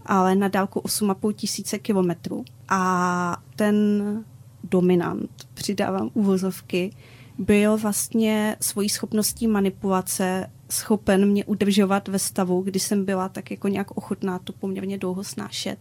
[0.06, 2.46] ale na dálku 8,5 tisíce kilometrů.
[2.70, 3.76] A ten
[4.64, 6.92] dominant, přidávám uvozovky,
[7.38, 13.68] byl vlastně svojí schopností manipulace schopen mě udržovat ve stavu, kdy jsem byla tak jako
[13.68, 15.78] nějak ochotná to poměrně dlouho snášet,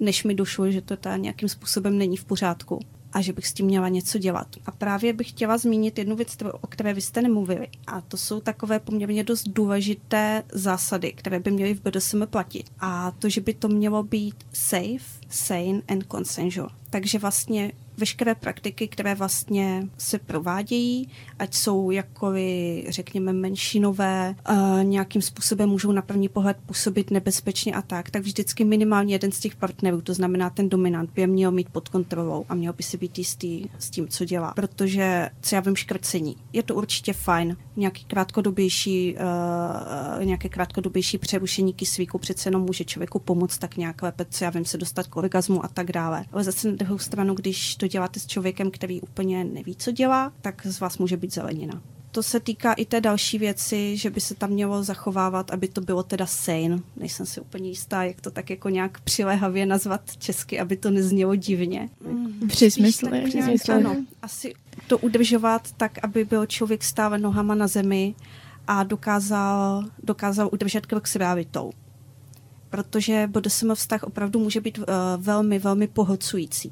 [0.00, 2.80] než mi došlo, že to ta nějakým způsobem není v pořádku
[3.12, 4.46] a že bych s tím měla něco dělat.
[4.66, 7.68] A právě bych chtěla zmínit jednu věc, o které vy jste nemluvili.
[7.86, 12.70] A to jsou takové poměrně dost důležité zásady, které by měly v BDSM platit.
[12.80, 16.70] A to, že by to mělo být safe, sane and consensual.
[16.90, 21.08] Takže vlastně veškeré praktiky, které vlastně se provádějí,
[21.38, 27.82] ať jsou jakoby, řekněme, menšinové, uh, nějakým způsobem můžou na první pohled působit nebezpečně a
[27.82, 31.50] tak, tak vždycky minimálně jeden z těch partnerů, to znamená ten dominant, by je měl
[31.50, 34.52] mít pod kontrolou a měl by si být jistý s tím, co dělá.
[34.54, 36.36] Protože, co já vím, škrcení.
[36.52, 37.56] Je to určitě fajn.
[37.76, 44.26] Nějaký krátkodobější, uh, nějaké krátkodobější přerušení kyslíku přece jenom může člověku pomoct tak nějak lépe,
[44.30, 46.24] co já vím, se dostat k orgazmu a tak dále.
[46.32, 50.32] Ale zase na druhou stranu, když to děláte s člověkem, který úplně neví, co dělá,
[50.40, 51.82] tak z vás může být zelenina.
[52.12, 55.80] To se týká i té další věci, že by se tam mělo zachovávat, aby to
[55.80, 56.78] bylo teda sane.
[56.96, 61.34] Nejsem si úplně jistá, jak to tak jako nějak přiléhavě nazvat česky, aby to neznělo
[61.34, 61.88] divně.
[62.06, 63.22] Mm, Přismysle.
[63.74, 64.54] Ano, asi
[64.86, 68.14] to udržovat tak, aby byl člověk stále nohama na zemi
[68.66, 71.72] a dokázal, dokázal udržet krok s realitou.
[72.70, 74.84] Protože BDSM vztah opravdu může být uh,
[75.18, 76.70] velmi, velmi pohlcující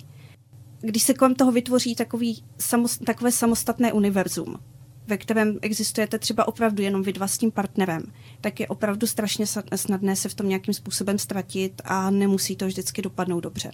[0.80, 4.58] když se kolem toho vytvoří takový, samost, takové samostatné univerzum,
[5.06, 8.02] ve kterém existujete třeba opravdu jenom vy dva s tím partnerem,
[8.40, 13.02] tak je opravdu strašně snadné se v tom nějakým způsobem ztratit a nemusí to vždycky
[13.02, 13.70] dopadnout dobře.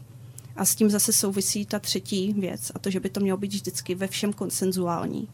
[0.57, 3.53] A s tím zase souvisí ta třetí věc, a to, že by to mělo být
[3.53, 5.29] vždycky ve všem konsenzuální.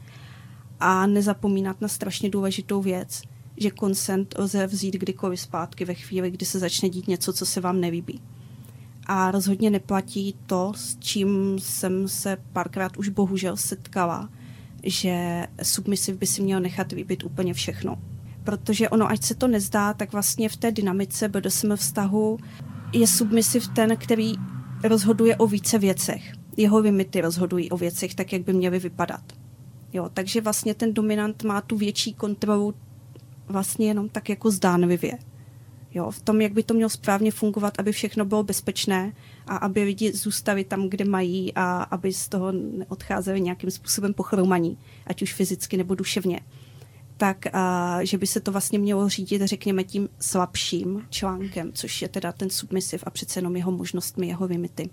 [0.81, 3.23] A nezapomínat na strašně důležitou věc,
[3.57, 7.61] že konsent lze vzít kdykoliv zpátky ve chvíli, kdy se začne dít něco, co se
[7.61, 8.21] vám nelíbí
[9.13, 14.31] a rozhodně neplatí to, s čím jsem se párkrát už bohužel setkala,
[14.83, 17.99] že submisiv by si měl nechat vybít úplně všechno.
[18.45, 22.39] Protože ono, ať se to nezdá, tak vlastně v té dynamice BDSM vztahu
[22.93, 24.35] je submisiv ten, který
[24.85, 26.33] rozhoduje o více věcech.
[26.57, 29.23] Jeho limity rozhodují o věcech tak, jak by měly vypadat.
[29.93, 32.75] Jo, takže vlastně ten dominant má tu větší kontrolu
[33.49, 35.19] vlastně jenom tak jako zdánlivě.
[35.95, 39.13] Jo, v tom, jak by to mělo správně fungovat, aby všechno bylo bezpečné
[39.47, 44.79] a aby lidi zůstali tam, kde mají a aby z toho neodcházeli nějakým způsobem pochromaní,
[45.07, 46.41] ať už fyzicky nebo duševně.
[47.17, 52.09] Tak, a, že by se to vlastně mělo řídit, řekněme, tím slabším článkem, což je
[52.09, 54.91] teda ten submisiv a přece jenom jeho možnostmi, jeho limity,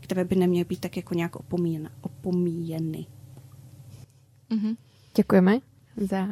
[0.00, 3.06] které by neměly být tak jako nějak opomíjen, opomíjeny.
[4.50, 4.76] Mm-hmm.
[5.16, 5.58] Děkujeme
[5.96, 6.28] za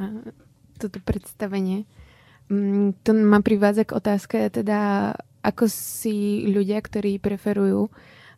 [0.79, 1.87] toto představení.
[2.49, 7.91] Mm, to ma privádza k otázke teda, ako si ľudia, ktorí preferujú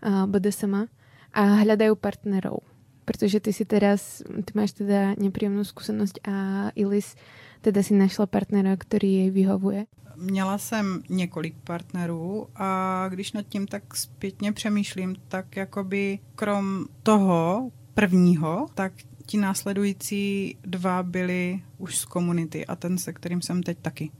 [0.02, 0.88] BDSM
[1.34, 2.62] a hľadajú partnerov.
[3.04, 7.16] Protože ty si teraz, ty máš teda nepříjemnou zkušenost a Ilis
[7.60, 9.86] teda si našla partnera, který jej vyhovuje.
[10.16, 17.70] Měla jsem několik partnerů a když nad tím tak zpětně přemýšlím, tak jakoby krom toho
[17.94, 18.92] prvního, tak
[19.28, 24.10] ti následující dva byli už z komunity a ten, se kterým jsem teď taky.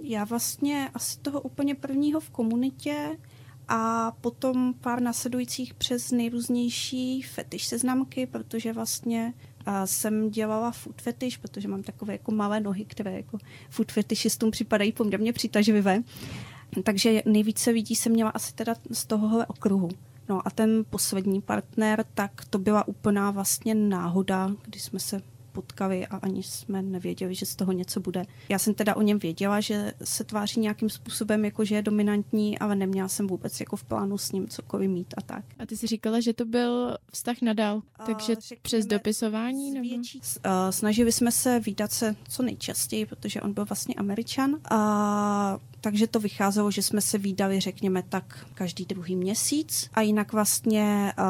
[0.00, 3.18] Já vlastně asi toho úplně prvního v komunitě
[3.68, 9.34] a potom pár následujících přes nejrůznější fetiš seznamky, protože vlastně
[9.66, 13.38] a jsem dělala food fetish, protože mám takové jako malé nohy, které jako
[13.70, 16.02] food fetishistům připadají poměrně přitažlivé.
[16.82, 19.88] Takže nejvíce lidí jsem měla asi teda z tohohle okruhu.
[20.28, 26.06] No a ten poslední partner, tak to byla úplná vlastně náhoda, kdy jsme se potkali
[26.06, 28.24] a ani jsme nevěděli, že z toho něco bude.
[28.48, 32.58] Já jsem teda o něm věděla, že se tváří nějakým způsobem, jako že je dominantní,
[32.58, 35.44] ale neměla jsem vůbec jako v plánu s ním cokoliv mít a tak.
[35.58, 39.70] A ty jsi říkala, že to byl vztah nadal, takže uh, přes dopisování?
[39.70, 39.88] Nebo?
[40.70, 46.20] snažili jsme se výdat se co nejčastěji, protože on byl vlastně američan a takže to
[46.20, 51.24] vycházelo, že jsme se výdali, řekněme tak, každý druhý měsíc a jinak vlastně uh,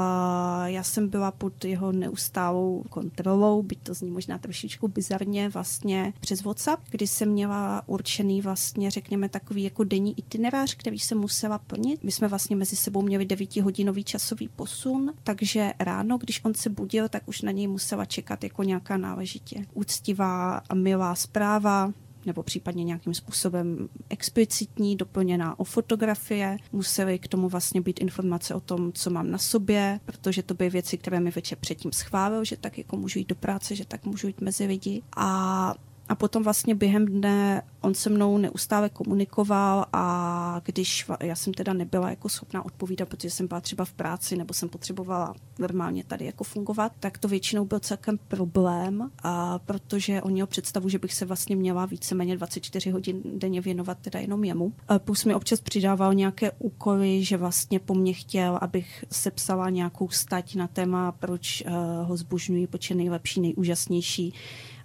[0.64, 6.42] já jsem byla pod jeho neustálou kontrolou, byť to zní možná trošičku bizarně, vlastně přes
[6.42, 12.04] WhatsApp, kdy jsem měla určený vlastně, řekněme, takový jako denní itinerář, který jsem musela plnit.
[12.04, 17.08] My jsme vlastně mezi sebou měli devítihodinový časový posun, takže ráno, když on se budil,
[17.08, 21.92] tak už na něj musela čekat jako nějaká náležitě úctivá a milá zpráva,
[22.26, 26.56] nebo případně nějakým způsobem explicitní, doplněná o fotografie.
[26.72, 30.70] Musely k tomu vlastně být informace o tom, co mám na sobě, protože to byly
[30.70, 34.04] věci, které mi večer předtím schválil, že tak jako můžu jít do práce, že tak
[34.04, 35.02] můžu jít mezi lidi.
[35.16, 35.74] A
[36.12, 41.72] a potom vlastně během dne on se mnou neustále komunikoval a když já jsem teda
[41.72, 46.24] nebyla jako schopná odpovídat, protože jsem byla třeba v práci nebo jsem potřebovala normálně tady
[46.24, 51.14] jako fungovat, tak to většinou byl celkem problém, a protože on měl představu, že bych
[51.14, 54.72] se vlastně měla víceméně 24 hodin denně věnovat teda jenom jemu.
[54.88, 60.08] A plus mi občas přidával nějaké úkoly, že vlastně po mně chtěl, abych sepsala nějakou
[60.08, 61.72] stať na téma, proč uh,
[62.08, 64.34] ho zbožňuji, proč je nejlepší, nejúžasnější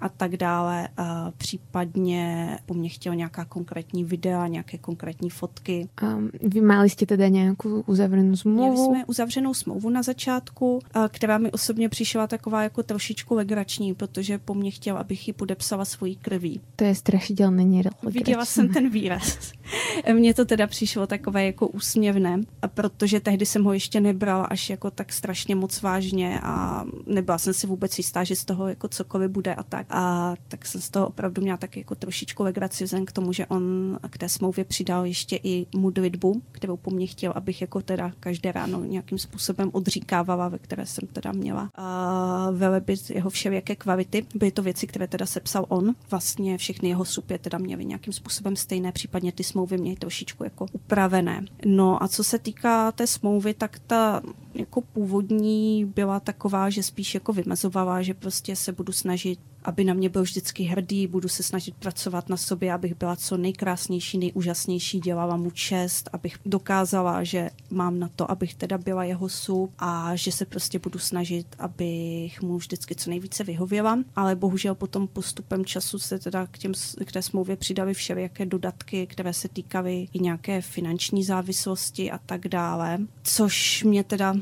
[0.01, 0.87] a tak dále.
[0.97, 5.89] A případně po mně chtěl nějaká konkrétní videa, nějaké konkrétní fotky.
[6.03, 8.61] Um, vy mali jste teda nějakou uzavřenou smlouvu?
[8.61, 10.79] Měli jsme uzavřenou smlouvu na začátku,
[11.09, 15.85] která mi osobně přišla taková jako trošičku legrační, protože po mně chtěl, abych ji podepsala
[15.85, 16.61] svojí krví.
[16.75, 18.11] To je strašidelně neregrační.
[18.11, 19.51] Viděla jsem ten výraz.
[20.13, 22.41] Mně to teda přišlo takové jako úsměvné,
[22.73, 27.53] protože tehdy jsem ho ještě nebrala až jako tak strašně moc vážně a nebyla jsem
[27.53, 29.86] si vůbec jistá, že z toho jako cokoliv bude a tak.
[29.89, 33.45] A tak jsem z toho opravdu měla tak jako trošičku legraci vzhledem k tomu, že
[33.45, 38.11] on k té smlouvě přidal ještě i modlitbu, kterou po mně chtěl, abych jako teda
[38.19, 44.25] každé ráno nějakým způsobem odříkávala, ve které jsem teda měla a velebit jeho všelijaké kvality.
[44.35, 45.95] Byly to věci, které teda sepsal on.
[46.11, 50.65] Vlastně všechny jeho supě teda měly nějakým způsobem stejné, případně ty smlouvy měly trošičku jako
[50.71, 51.45] upravené.
[51.65, 54.21] No a co se týká té smlouvy, tak ta
[54.59, 59.93] jako původní byla taková, že spíš jako vymezovala, že prostě se budu snažit aby na
[59.93, 64.99] mě byl vždycky hrdý, budu se snažit pracovat na sobě, abych byla co nejkrásnější, nejúžasnější,
[64.99, 70.15] dělala mu čest, abych dokázala, že mám na to, abych teda byla jeho sub a
[70.15, 73.99] že se prostě budu snažit, abych mu vždycky co nejvíce vyhověla.
[74.15, 76.71] Ale bohužel potom postupem času se teda k, těm,
[77.05, 82.47] k té smlouvě přidali všelijaké dodatky, které se týkaly i nějaké finanční závislosti a tak
[82.47, 84.35] dále, což mě teda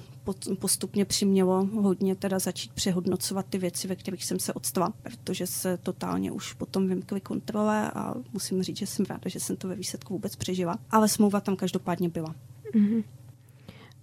[0.60, 5.78] postupně přimělo hodně teda začít přehodnocovat ty věci, ve kterých jsem se odstala, protože se
[5.78, 9.76] totálně už potom vymkly kontrole a musím říct, že jsem ráda, že jsem to ve
[9.76, 10.78] výsledku vůbec přežila.
[10.91, 12.36] Ale smlouva tam každopádně byla.
[12.76, 13.04] Mm-hmm.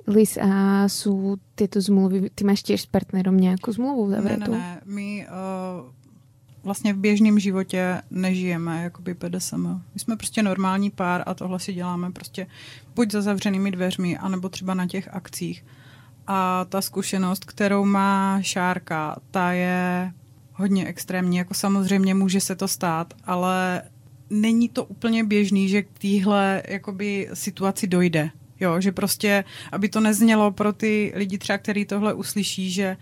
[0.06, 4.52] Liz, a jsou tyto zmluvy, ty máš těž s partnerem nějakou zmluvu zavřetou?
[4.52, 4.80] Ne, ne, ne.
[4.84, 5.92] My uh,
[6.62, 9.66] vlastně v běžném životě nežijeme jakoby PDSM.
[9.94, 12.46] My jsme prostě normální pár a tohle si děláme prostě
[12.94, 15.64] buď za zavřenými dveřmi, anebo třeba na těch akcích.
[16.26, 20.12] A ta zkušenost, kterou má Šárka, ta je
[20.52, 21.36] hodně extrémní.
[21.36, 23.82] Jako samozřejmě může se to stát, ale
[24.30, 28.30] není to úplně běžný, že k téhle jakoby situaci dojde.
[28.60, 32.96] Jo, že prostě, aby to neznělo pro ty lidi třeba, který tohle uslyší, že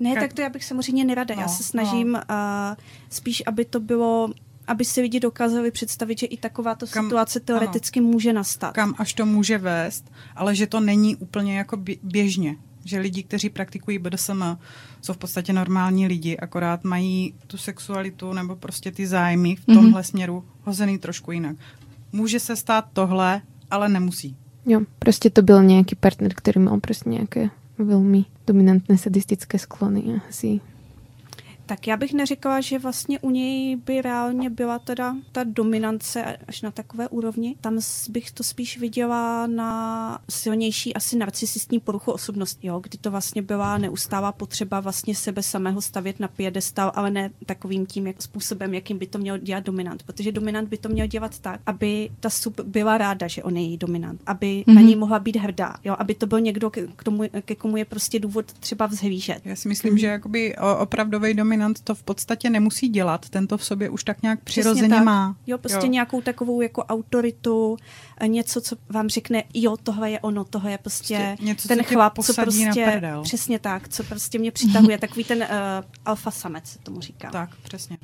[0.00, 1.34] ne, tak to já bych samozřejmě nerada.
[1.34, 2.18] No, já se snažím no.
[2.18, 2.76] uh,
[3.10, 4.28] spíš, aby to bylo
[4.70, 8.74] aby si lidi dokázali představit, že i takováto kam, situace teoreticky ano, může nastat.
[8.74, 12.56] Kam až to může vést, ale že to není úplně jako běžně.
[12.84, 14.42] Že lidi, kteří praktikují BDSM,
[15.02, 20.00] jsou v podstatě normální lidi, akorát mají tu sexualitu nebo prostě ty zájmy v tomhle
[20.00, 20.04] mm-hmm.
[20.04, 21.56] směru hozený trošku jinak.
[22.12, 24.36] Může se stát tohle, ale nemusí.
[24.66, 30.60] Jo, prostě to byl nějaký partner, který měl prostě nějaké velmi dominantné sadistické sklony asi
[31.70, 36.62] tak já bych neřekla, že vlastně u něj by reálně byla teda ta dominance až
[36.62, 37.56] na takové úrovni.
[37.60, 37.78] Tam
[38.08, 43.78] bych to spíš viděla na silnější asi narcisistní poruchu osobnosti, jo, kdy to vlastně byla
[43.78, 48.98] neustává potřeba vlastně sebe samého stavět na piedestal, ale ne takovým tím jak, způsobem, jakým
[48.98, 50.02] by to měl dělat dominant.
[50.02, 53.62] Protože dominant by to měl dělat tak, aby ta sub byla ráda, že on je
[53.62, 54.74] její dominant, aby mm-hmm.
[54.74, 57.76] na něj mohla být hrdá, jo, aby to byl někdo, ke, k tomu, ke komu
[57.76, 59.40] je prostě důvod třeba vzhlížet.
[59.44, 60.00] Já si myslím, mm-hmm.
[60.00, 64.22] že jakoby opravdový dominant dominant to v podstatě nemusí dělat, tento v sobě už tak
[64.22, 65.04] nějak přirozeně tak.
[65.04, 65.36] má.
[65.46, 65.92] Jo, prostě jo.
[65.92, 67.76] nějakou takovou jako autoritu,
[68.16, 71.78] eh, něco, co vám řekne, jo, tohle je ono, tohle je prostě, prostě něco, ten
[71.78, 72.86] co chlap, co prostě,
[73.22, 75.46] přesně tak, co prostě mě přitahuje, takový ten uh,
[76.04, 77.30] alfa samec, se tomu říká.
[77.30, 77.98] Tak, přesně.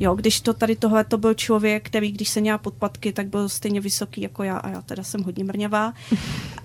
[0.00, 3.48] Jo, když to tady tohle to byl člověk, který když se měla podpatky, tak byl
[3.48, 5.92] stejně vysoký jako já a já teda jsem hodně mrňavá.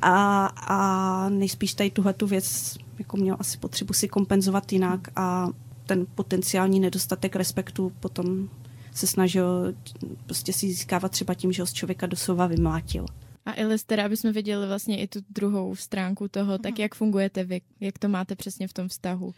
[0.01, 5.47] A, a nejspíš tady tuhle tu věc jako měl asi potřebu si kompenzovat jinak a
[5.85, 8.49] ten potenciální nedostatek respektu potom
[8.93, 9.73] se snažil
[10.25, 13.05] prostě si získávat třeba tím, že ho z člověka doslova vymlátil.
[13.45, 17.43] A Elis, teda, aby jsme viděli vlastně i tu druhou stránku toho, tak jak fungujete
[17.43, 17.61] vy?
[17.79, 19.25] Jak to máte přesně v tom vztahu?
[19.25, 19.33] Uh,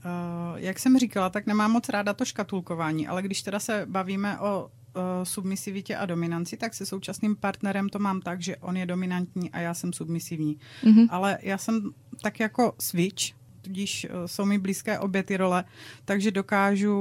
[0.55, 4.63] jak jsem říkala, tak nemám moc ráda to škatulkování, ale když teda se bavíme o
[4.63, 9.51] uh, submisivitě a dominanci, tak se současným partnerem to mám tak, že on je dominantní
[9.51, 10.57] a já jsem submisivní.
[10.83, 11.07] Mm-hmm.
[11.09, 13.23] Ale já jsem tak jako switch,
[13.67, 15.63] tudíž uh, jsou mi blízké obě ty role,
[16.05, 16.97] takže dokážu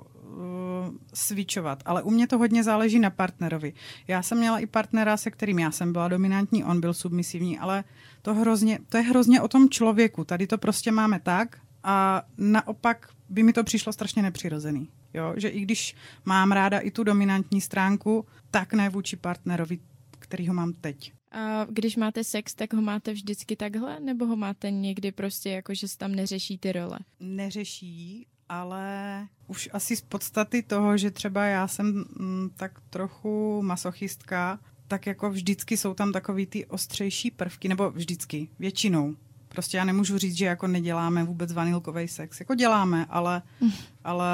[0.00, 1.82] uh, switchovat.
[1.84, 3.72] Ale u mě to hodně záleží na partnerovi.
[4.08, 7.84] Já jsem měla i partnera, se kterým já jsem byla dominantní, on byl submisivní, ale
[8.22, 10.24] to, hrozně, to je hrozně o tom člověku.
[10.24, 14.88] Tady to prostě máme tak a naopak by mi to přišlo strašně nepřirozený.
[15.14, 15.34] Jo?
[15.36, 19.78] Že i když mám ráda i tu dominantní stránku, tak ne vůči partnerovi,
[20.18, 21.19] který ho mám teď.
[21.32, 24.00] A když máte sex, tak ho máte vždycky takhle?
[24.00, 26.98] Nebo ho máte někdy prostě jako, že se tam neřeší ty role?
[27.20, 34.60] Neřeší, ale už asi z podstaty toho, že třeba já jsem mm, tak trochu masochistka,
[34.88, 39.16] tak jako vždycky jsou tam takový ty ostřejší prvky, nebo vždycky, většinou.
[39.52, 42.40] Prostě já nemůžu říct, že jako neděláme vůbec vanilkový sex.
[42.40, 43.42] Jako děláme, ale,
[44.04, 44.28] ale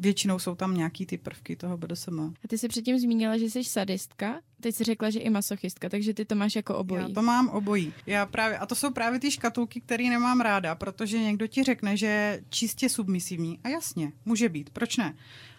[0.00, 2.20] většinou jsou tam nějaký ty prvky toho BDSM.
[2.20, 6.14] A ty jsi předtím zmínila, že jsi sadistka, teď jsi řekla, že i masochistka, takže
[6.14, 7.02] ty to máš jako obojí.
[7.02, 7.92] Já to mám obojí.
[8.06, 11.96] Já právě, a to jsou právě ty škatulky, které nemám ráda, protože někdo ti řekne,
[11.96, 13.58] že je čistě submisivní.
[13.64, 15.14] A jasně, může být, proč ne?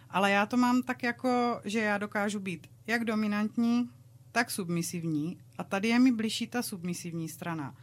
[0.10, 3.90] Ale já to mám tak jako, že já dokážu být jak dominantní,
[4.32, 5.38] tak submisivní.
[5.58, 7.76] A tady je mi blížší ta submisivní strana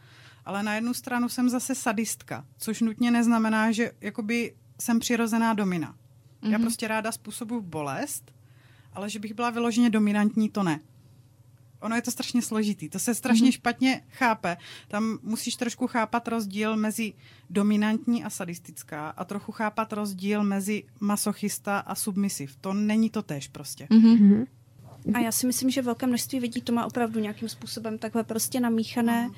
[0.45, 5.91] ale na jednu stranu jsem zase sadistka, což nutně neznamená, že jakoby jsem přirozená domina.
[5.91, 6.51] Mm-hmm.
[6.51, 6.61] Já mhm.
[6.61, 8.31] prostě ráda způsobuji bolest,
[8.93, 10.79] ale že bych byla vyloženě dominantní, to ne.
[11.79, 13.53] Ono je to strašně složitý, to se strašně mm-hmm.
[13.53, 14.57] špatně chápe.
[14.87, 17.13] Tam musíš trošku chápat rozdíl mezi
[17.49, 22.55] dominantní a sadistická a trochu chápat rozdíl mezi masochista a submisiv.
[22.61, 23.85] To není to tež prostě.
[23.85, 24.47] Mm-hmm.
[25.13, 28.59] A já si myslím, že velké množství lidí to má opravdu nějakým způsobem takhle prostě
[28.59, 29.27] namíchané.
[29.27, 29.33] Mm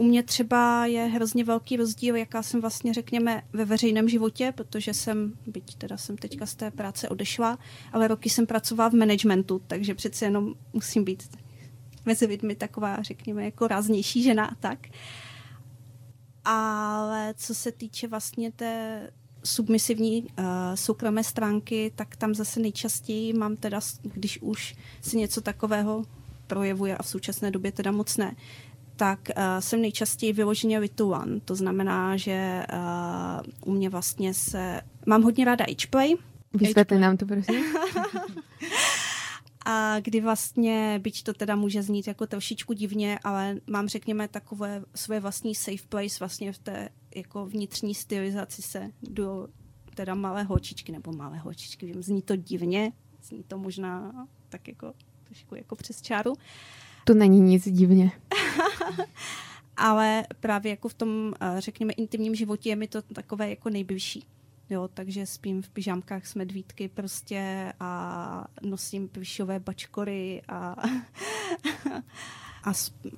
[0.00, 4.94] u mě třeba je hrozně velký rozdíl, jaká jsem vlastně, řekněme, ve veřejném životě, protože
[4.94, 7.58] jsem, byť teda jsem teďka z té práce odešla,
[7.92, 11.36] ale roky jsem pracovala v managementu, takže přece jenom musím být
[12.06, 14.86] mezi lidmi taková, řekněme, jako ráznější žena a tak.
[16.44, 19.10] Ale co se týče vlastně té
[19.44, 26.04] submisivní uh, soukromé stránky, tak tam zase nejčastěji mám teda, když už se něco takového
[26.46, 28.36] projevuje a v současné době teda moc ne,
[29.00, 31.40] tak uh, jsem nejčastěji vyloženě lituan.
[31.44, 34.80] To znamená, že uh, u mě vlastně se...
[35.06, 36.14] Mám hodně ráda H-Play.
[36.52, 37.64] Vysvětli nám to, prosím.
[39.66, 44.82] a kdy vlastně, byť to teda může znít jako trošičku divně, ale mám, řekněme, takové
[44.94, 49.48] své vlastní safe place vlastně v té jako vnitřní stylizaci se do
[49.94, 54.12] teda malé holčičky, nebo malé holčičky, vím, zní to divně, zní to možná
[54.48, 54.92] tak jako
[55.24, 56.34] trošku jako přes čáru,
[57.04, 58.12] to není nic divně.
[59.76, 64.24] Ale právě jako v tom, eh, řekněme, intimním životě je mi to takové jako nejbližší.
[64.70, 70.76] Jo, takže spím v pyžámkách s medvídky prostě a nosím plišové bačkory a,
[72.64, 72.72] a,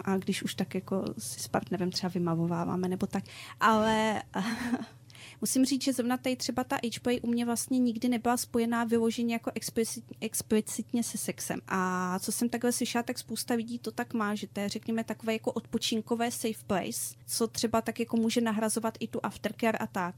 [0.04, 3.24] a když už tak jako si s partnerem třeba vymavováváme nebo tak.
[3.60, 4.22] Ale
[5.42, 9.34] Musím říct, že zrovna tady třeba ta HPay u mě vlastně nikdy nebyla spojená vyloženě
[9.34, 11.60] jako explicit, explicitně se sexem.
[11.68, 15.04] A co jsem takhle slyšela, tak spousta lidí to tak má, že to je, řekněme,
[15.04, 19.86] takové jako odpočinkové safe place, co třeba tak jako může nahrazovat i tu aftercare a
[19.86, 20.14] tak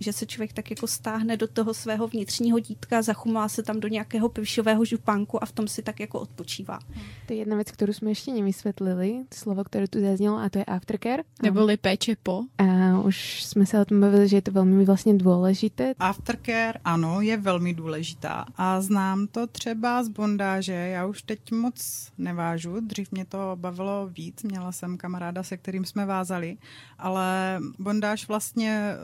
[0.00, 3.88] že se člověk tak jako stáhne do toho svého vnitřního dítka, zachumá se tam do
[3.88, 6.78] nějakého plišového župánku a v tom si tak jako odpočívá.
[7.26, 10.64] To je jedna věc, kterou jsme ještě nevysvětlili, slovo, které tu zaznělo, a to je
[10.64, 11.22] aftercare.
[11.42, 12.42] Neboli péče po.
[12.58, 15.94] A už jsme se o tom bavili, že je to velmi vlastně důležité.
[15.98, 18.46] Aftercare, ano, je velmi důležitá.
[18.56, 24.08] A znám to třeba z bondáže, já už teď moc nevážu, dřív mě to bavilo
[24.12, 26.56] víc, měla jsem kamaráda, se kterým jsme vázali,
[26.98, 28.96] ale bondáž vlastně eh,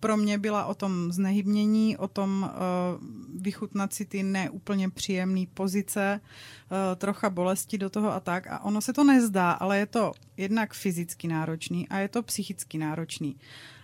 [0.00, 5.44] pro mě mě byla o tom znehybnění, o tom uh, vychutnat si ty neúplně příjemné
[5.54, 8.46] pozice, uh, trocha bolesti do toho a tak.
[8.46, 12.78] A ono se to nezdá, ale je to jednak fyzicky náročný a je to psychicky
[12.78, 13.36] náročný.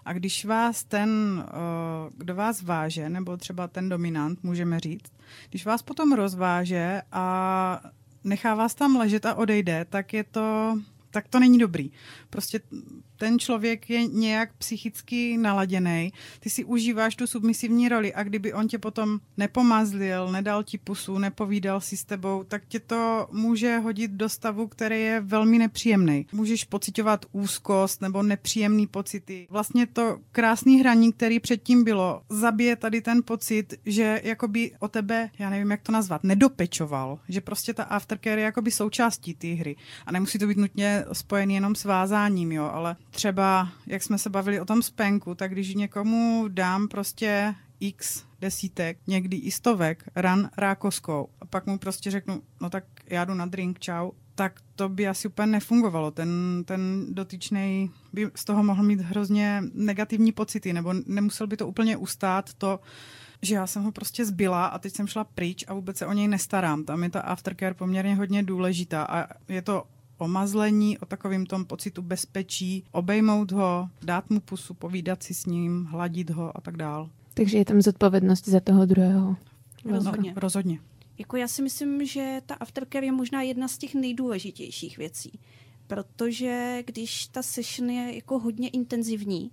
[0.05, 1.11] A když vás ten,
[1.49, 5.13] uh, kdo vás váže, nebo třeba ten dominant, můžeme říct,
[5.51, 7.81] když vás potom rozváže a
[8.25, 10.79] nechá vás tam ležet a odejde, tak je to,
[11.11, 11.91] tak to není dobrý.
[12.31, 12.61] Prostě
[13.17, 18.69] ten člověk je nějak psychicky naladěný, ty si užíváš tu submisivní roli a kdyby on
[18.69, 24.11] tě potom nepomazlil, nedal ti pusu, nepovídal si s tebou, tak tě to může hodit
[24.11, 26.27] do stavu, který je velmi nepříjemný.
[26.33, 29.47] Můžeš pocitovat úzkost nebo nepříjemný pocity.
[29.51, 35.31] Vlastně to krásný hraní, který předtím bylo, zabije tady ten pocit, že jakoby o tebe,
[35.39, 39.77] já nevím, jak to nazvat, nedopečoval, že prostě ta aftercare je jakoby součástí té hry.
[40.07, 44.31] A nemusí to být nutně spojený jenom s vázáním, jo, ale třeba, jak jsme se
[44.31, 50.51] bavili o tom spenku, tak když někomu dám prostě x desítek, někdy i stovek ran
[50.57, 54.89] rákoskou a pak mu prostě řeknu, no tak já jdu na drink, čau, tak to
[54.89, 56.11] by asi úplně nefungovalo.
[56.11, 61.69] Ten, ten dotyčný by z toho mohl mít hrozně negativní pocity, nebo nemusel by to
[61.69, 62.81] úplně ustát to,
[63.43, 66.13] že já jsem ho prostě zbyla a teď jsem šla pryč a vůbec se o
[66.13, 66.85] něj nestarám.
[66.85, 69.85] Tam je ta aftercare poměrně hodně důležitá a je to
[70.19, 75.47] o mazlení, o takovým tom pocitu bezpečí, obejmout ho, dát mu pusu, povídat si s
[75.47, 77.11] ním, hladit ho a tak dál.
[77.35, 79.37] Takže je tam zodpovědnost za toho druhého.
[79.85, 80.33] Rozhodně.
[80.35, 80.79] No, rozhodně.
[81.19, 85.41] Jako já si myslím, že ta aftercare je možná jedna z těch nejdůležitějších věcí,
[85.87, 89.51] protože když ta session je jako hodně intenzivní,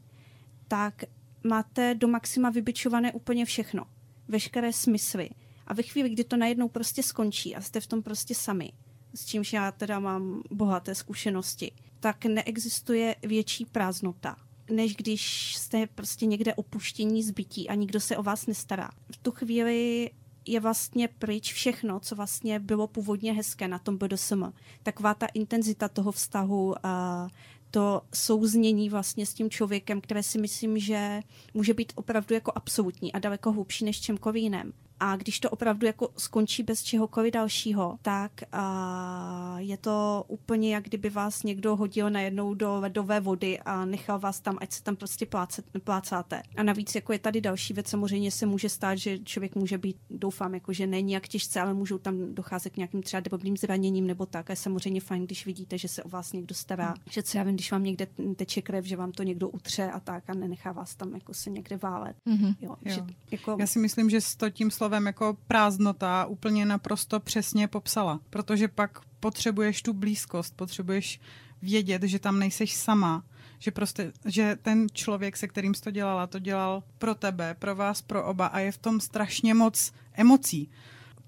[0.68, 1.04] tak
[1.44, 3.86] máte do maxima vybičované úplně všechno,
[4.28, 5.30] veškeré smysly.
[5.68, 8.72] A ve chvíli, kdy to najednou prostě skončí a jste v tom prostě sami,
[9.16, 14.36] s čímž já teda mám bohaté zkušenosti, tak neexistuje větší prázdnota,
[14.72, 18.90] než když jste prostě někde opuštění zbytí a nikdo se o vás nestará.
[19.12, 20.10] V tu chvíli
[20.46, 24.44] je vlastně pryč všechno, co vlastně bylo původně hezké na tom BDSM.
[24.84, 27.28] Taková ta intenzita toho vztahu, a
[27.72, 31.22] to souznění vlastně s tím člověkem, které si myslím, že
[31.54, 34.74] může být opravdu jako absolutní a daleko hlubší než čemkoliv jiném.
[35.04, 40.84] A když to opravdu jako skončí bez čehokoliv dalšího, tak a je to úplně jak
[40.84, 44.96] kdyby vás někdo hodil najednou do ledové vody a nechal vás tam, ať se tam
[44.96, 46.42] prostě plácet, plácáte.
[46.58, 49.98] A navíc jako je tady další věc, samozřejmě se může stát, že člověk může být,
[50.10, 54.08] doufám, jako že není jak těžce, ale můžou tam docházet k nějakým třeba drobným zraněním
[54.08, 54.50] nebo tak.
[54.50, 56.86] A je samozřejmě fajn, když vidíte, že se o vás někdo stará.
[56.86, 56.96] Hmm.
[57.10, 60.00] Že co já vím, když vám někde teče krev, že vám to někdo utře a
[60.00, 62.16] tak a nenechá vás tam jako se někde válet.
[62.30, 62.56] Mm-hmm.
[62.62, 62.96] Jo, jo.
[62.96, 63.58] Že, jako...
[63.60, 68.20] Já si myslím, že s to tím slovem slovem jako prázdnota úplně naprosto přesně popsala,
[68.30, 71.20] protože pak potřebuješ tu blízkost, potřebuješ
[71.62, 73.24] vědět, že tam nejseš sama,
[73.60, 77.76] že prostě, že ten člověk, se kterým jsi to dělala, to dělal pro tebe, pro
[77.76, 80.70] vás, pro oba a je v tom strašně moc emocí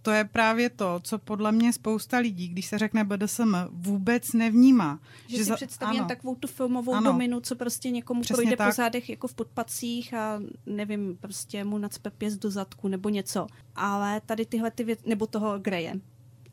[0.03, 4.99] to je právě to, co podle mě spousta lidí, když se řekne BDSM, vůbec nevnímá.
[5.27, 5.55] Že, že si za...
[5.55, 7.11] představí jen takovou tu filmovou ano.
[7.11, 8.69] dominu, co prostě někomu Přesně projde tak.
[8.69, 13.47] po zádech jako v podpacích a nevím, prostě mu nacpe pěst do zadku nebo něco.
[13.75, 15.99] Ale tady tyhle ty věci, nebo toho greje.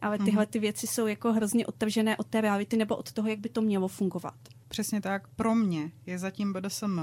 [0.01, 0.25] Ale mhm.
[0.25, 3.49] tyhle ty věci jsou jako hrozně odtržené od té reality nebo od toho, jak by
[3.49, 4.35] to mělo fungovat.
[4.69, 5.29] Přesně tak.
[5.29, 7.01] Pro mě je zatím BDSM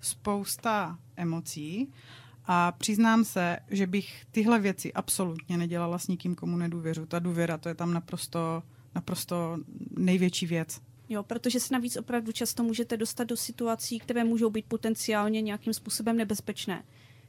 [0.00, 1.92] spousta emocí
[2.46, 7.06] a přiznám se, že bych tyhle věci absolutně nedělala s nikým, komu nedůvěřu.
[7.06, 8.62] Ta důvěra, to je tam naprosto,
[8.94, 9.58] naprosto
[9.96, 10.80] největší věc.
[11.08, 15.74] Jo, protože se navíc opravdu často můžete dostat do situací, které můžou být potenciálně nějakým
[15.74, 16.84] způsobem nebezpečné.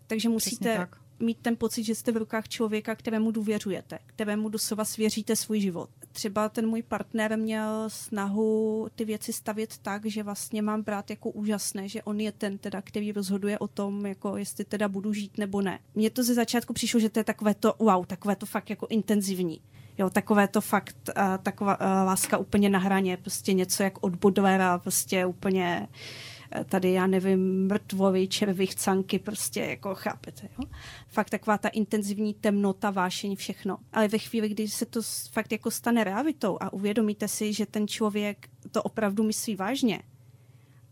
[0.08, 0.88] Takže musíte
[1.20, 5.90] mít ten pocit, že jste v rukách člověka, kterému důvěřujete, kterému doslova svěříte svůj život.
[6.18, 11.30] Třeba ten můj partner měl snahu ty věci stavět tak, že vlastně mám brát jako
[11.30, 15.38] úžasné, že on je ten teda, který rozhoduje o tom, jako jestli teda budu žít
[15.38, 15.80] nebo ne.
[15.96, 18.88] Mně to ze začátku přišlo, že to je takové to wow, takové to fakt jako
[18.90, 19.62] intenzivní.
[19.98, 24.14] Jo, takové to fakt, uh, taková uh, láska úplně na hraně, prostě něco jak od
[24.84, 25.96] prostě úplně uh,
[26.66, 30.70] tady, já nevím, mrtvovi, červy, chcanky, prostě jako chápete, jo?
[31.08, 33.78] Fakt taková ta intenzivní temnota, vášení, všechno.
[33.94, 37.88] Ale ve chvíli, kdy se to fakt jako stane realitou a uvědomíte si, že ten
[37.88, 40.02] člověk to opravdu myslí vážně,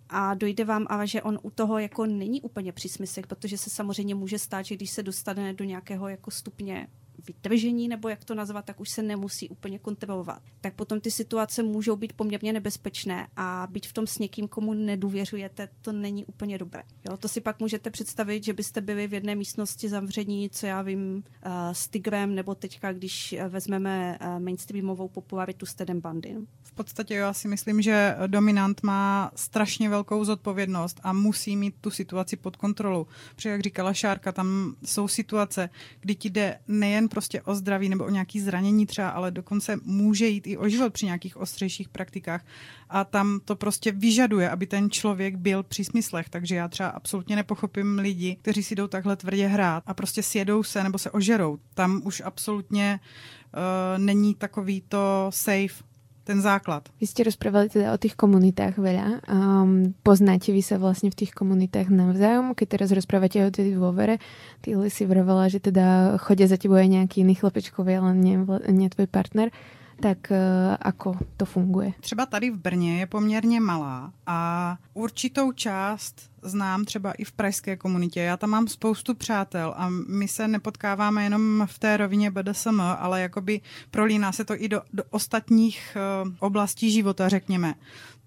[0.09, 3.69] a dojde vám ale, že on u toho jako není úplně při smyslech, protože se
[3.69, 6.87] samozřejmě může stát, že když se dostane do nějakého jako stupně
[7.27, 10.41] vytržení, nebo jak to nazvat, tak už se nemusí úplně kontrolovat.
[10.61, 14.73] Tak potom ty situace můžou být poměrně nebezpečné a být v tom s někým, komu
[14.73, 16.83] nedůvěřujete, to není úplně dobré.
[17.09, 20.81] Jo, to si pak můžete představit, že byste byli v jedné místnosti zavření, co já
[20.81, 26.47] vím, uh, s Tigrem, nebo teďka, když vezmeme uh, mainstreamovou popularitu s Tedem Bandin.
[26.63, 31.91] V podstatě já si myslím, že dominant má strašně velkou zodpovědnost a musí mít tu
[31.91, 33.07] situaci pod kontrolou.
[33.35, 38.05] Protože jak říkala Šárka, tam jsou situace, kdy ti jde nejen prostě o zdraví nebo
[38.05, 42.45] o nějaké zranění třeba, ale dokonce může jít i o život při nějakých ostřejších praktikách.
[42.89, 46.29] A tam to prostě vyžaduje, aby ten člověk byl při smyslech.
[46.29, 50.63] Takže já třeba absolutně nepochopím lidi, kteří si jdou takhle tvrdě hrát a prostě sjedou
[50.63, 51.57] se nebo se ožerou.
[51.73, 55.94] Tam už absolutně uh, není takový to safe
[56.25, 56.89] ten základ.
[56.97, 59.23] Vy ste rozprávali teda o tých komunitách veľa.
[59.29, 62.57] Um, poznáte vy sa vlastne v tých komunitách navzájom?
[62.57, 64.17] Keď teraz rozprávate o tej dôvere,
[64.65, 68.41] ty si vravala, že teda chodia za tebou aj nejaký iný chlapečkovia, ale nie,
[68.73, 69.53] nie tvoj partner
[70.01, 70.37] tak uh,
[70.81, 71.93] ako to funguje?
[71.99, 77.77] Třeba tady v Brně je poměrně malá a určitou část znám třeba i v pražské
[77.77, 78.19] komunitě.
[78.19, 83.21] Já tam mám spoustu přátel a my se nepotkáváme jenom v té rovině BDSM, ale
[83.21, 87.73] jakoby prolíná se to i do, do ostatních uh, oblastí života, řekněme.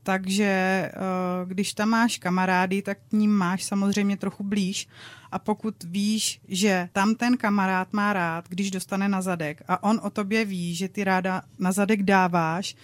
[0.08, 0.90] Takže eh,
[1.46, 4.88] když tam máš kamarády, tak k ním máš samozřejmě trochu blíž.
[5.32, 10.00] A pokud víš, že tam ten kamarád má rád, když dostane na zadek a on
[10.02, 12.76] o tobě ví, že ty ráda na zadek dáváš,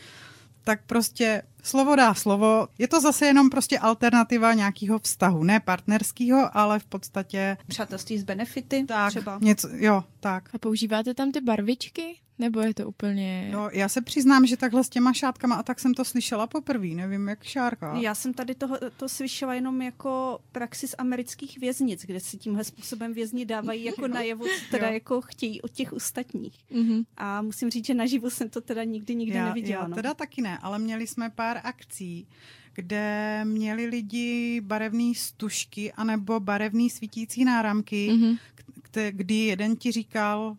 [0.64, 2.68] tak prostě slovo dá slovo.
[2.78, 7.56] Je to zase jenom prostě alternativa nějakého vztahu, ne partnerského, ale v podstatě...
[7.66, 9.38] Přátelství s benefity tak, třeba.
[9.42, 10.54] Něco, jo, tak.
[10.54, 12.16] A používáte tam ty barvičky?
[12.38, 13.48] Nebo je to úplně...
[13.52, 16.86] No, já se přiznám, že takhle s těma šátkama a tak jsem to slyšela poprvé,
[16.86, 17.94] nevím jak šárka.
[18.00, 23.14] Já jsem tady toho, to slyšela jenom jako praxis amerických věznic, kde si tímhle způsobem
[23.14, 24.92] vězni dávají jako najevo, teda jo.
[24.92, 26.58] jako chtějí od těch ostatních.
[26.72, 27.04] Mm-hmm.
[27.16, 29.82] A musím říct, že naživu jsem to teda nikdy, nikdy já, neviděla.
[29.82, 29.96] Já no.
[29.96, 32.26] teda taky ne, ale měli jsme pár akcí,
[32.74, 38.38] kde měli lidi barevné stužky anebo barevné svítící náramky, mm-hmm.
[39.10, 40.56] kdy jeden ti říkal,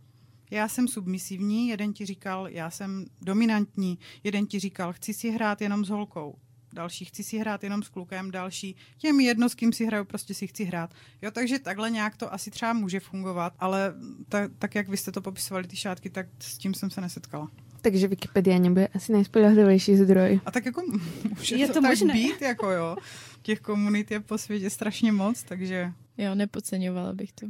[0.52, 5.62] já jsem submisivní, jeden ti říkal, já jsem dominantní, jeden ti říkal, chci si hrát
[5.62, 6.36] jenom s holkou,
[6.74, 10.34] další chci si hrát jenom s klukem, další těm jedno, s kým si hraju, prostě
[10.34, 10.93] si chci hrát.
[11.22, 13.93] Jo, takže takhle nějak to asi třeba může fungovat, ale
[14.30, 17.52] ta, tak, jak vy jste to popisovali, ty šátky, tak s tím jsem se nesetkala.
[17.86, 20.40] Takže Wikipedia nebude asi nejspolehlivější zdroj.
[20.46, 20.84] A tak jako
[21.38, 22.14] může je to, to tak možné.
[22.14, 22.98] být, jako jo.
[23.42, 25.92] Těch komunit je po světě strašně moc, takže...
[26.18, 27.46] Jo, nepodceňovala bych to.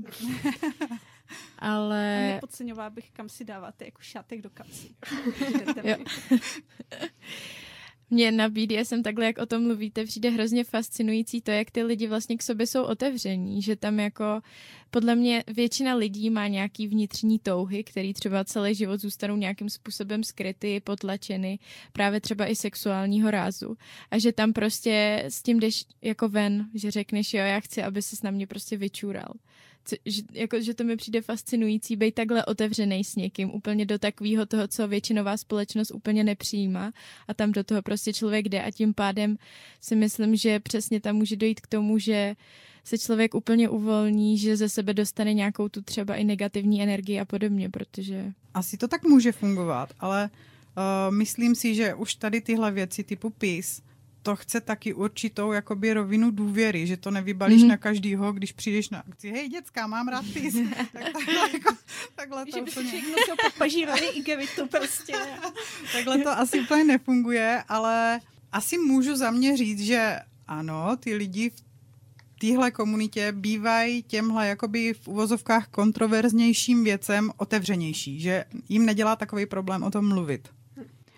[1.59, 2.17] ale...
[2.17, 4.87] A nepodceňovala bych, kam si dáváte jako šátek do kapsy.
[8.09, 12.07] Mně na BDSM takhle, jak o tom mluvíte, přijde hrozně fascinující to, jak ty lidi
[12.07, 14.41] vlastně k sobě jsou otevření, že tam jako
[14.91, 20.23] podle mě většina lidí má nějaký vnitřní touhy, který třeba celý život zůstanou nějakým způsobem
[20.23, 21.59] skryty, potlačeny,
[21.93, 23.77] právě třeba i sexuálního rázu.
[24.11, 28.01] A že tam prostě s tím jdeš jako ven, že řekneš, jo, já chci, aby
[28.01, 28.77] se na mě prostě
[29.91, 33.99] vyčůral že, jako, že to mi přijde fascinující být takhle otevřený s někým, úplně do
[33.99, 36.91] takového toho, co většinová společnost úplně nepřijímá.
[37.27, 38.63] A tam do toho prostě člověk jde.
[38.63, 39.37] A tím pádem
[39.81, 42.35] si myslím, že přesně tam může dojít k tomu, že
[42.83, 47.25] se člověk úplně uvolní, že ze sebe dostane nějakou tu třeba i negativní energii a
[47.25, 48.31] podobně, protože...
[48.53, 53.29] Asi to tak může fungovat, ale uh, myslím si, že už tady tyhle věci typu
[53.29, 53.81] PIS
[54.25, 57.67] to chce taky určitou jakoby rovinu důvěry, že to nevybalíš mm-hmm.
[57.67, 59.31] na každýho, když přijdeš na akci.
[59.31, 60.53] Hej, děcka, mám rád pís.
[60.93, 61.75] tak takhle, jako,
[62.15, 62.89] takhle to že úplně...
[63.69, 65.13] Že by i gevitu prostě.
[65.93, 68.19] takhle to asi úplně nefunguje, ale
[68.51, 71.63] asi můžu za mě říct, že ano, ty lidi v
[72.39, 79.83] téhle komunitě bývají těmhle jakoby v uvozovkách kontroverznějším věcem otevřenější, že jim nedělá takový problém
[79.83, 80.49] o tom mluvit.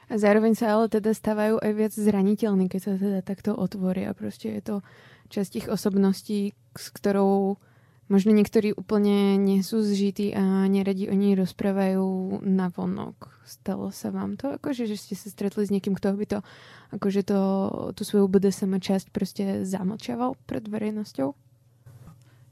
[0.08, 4.16] A zároveň sa ale teda stávajú aj viac zraniteľní, keď sa teda takto otvoria.
[4.16, 4.76] Proste je to
[5.28, 7.60] časť ich osobností, s ktorou
[8.08, 13.36] možno niektorí úplne nie sú zžití a neradi o nej rozprávajú na vonok.
[13.44, 16.40] Stalo sa vám to, akože, že ste sa stretli s niekým, kto by to,
[16.96, 17.40] akože to,
[17.96, 21.36] tú svoju BDSM časť prostě zamlčával pred verejnosťou?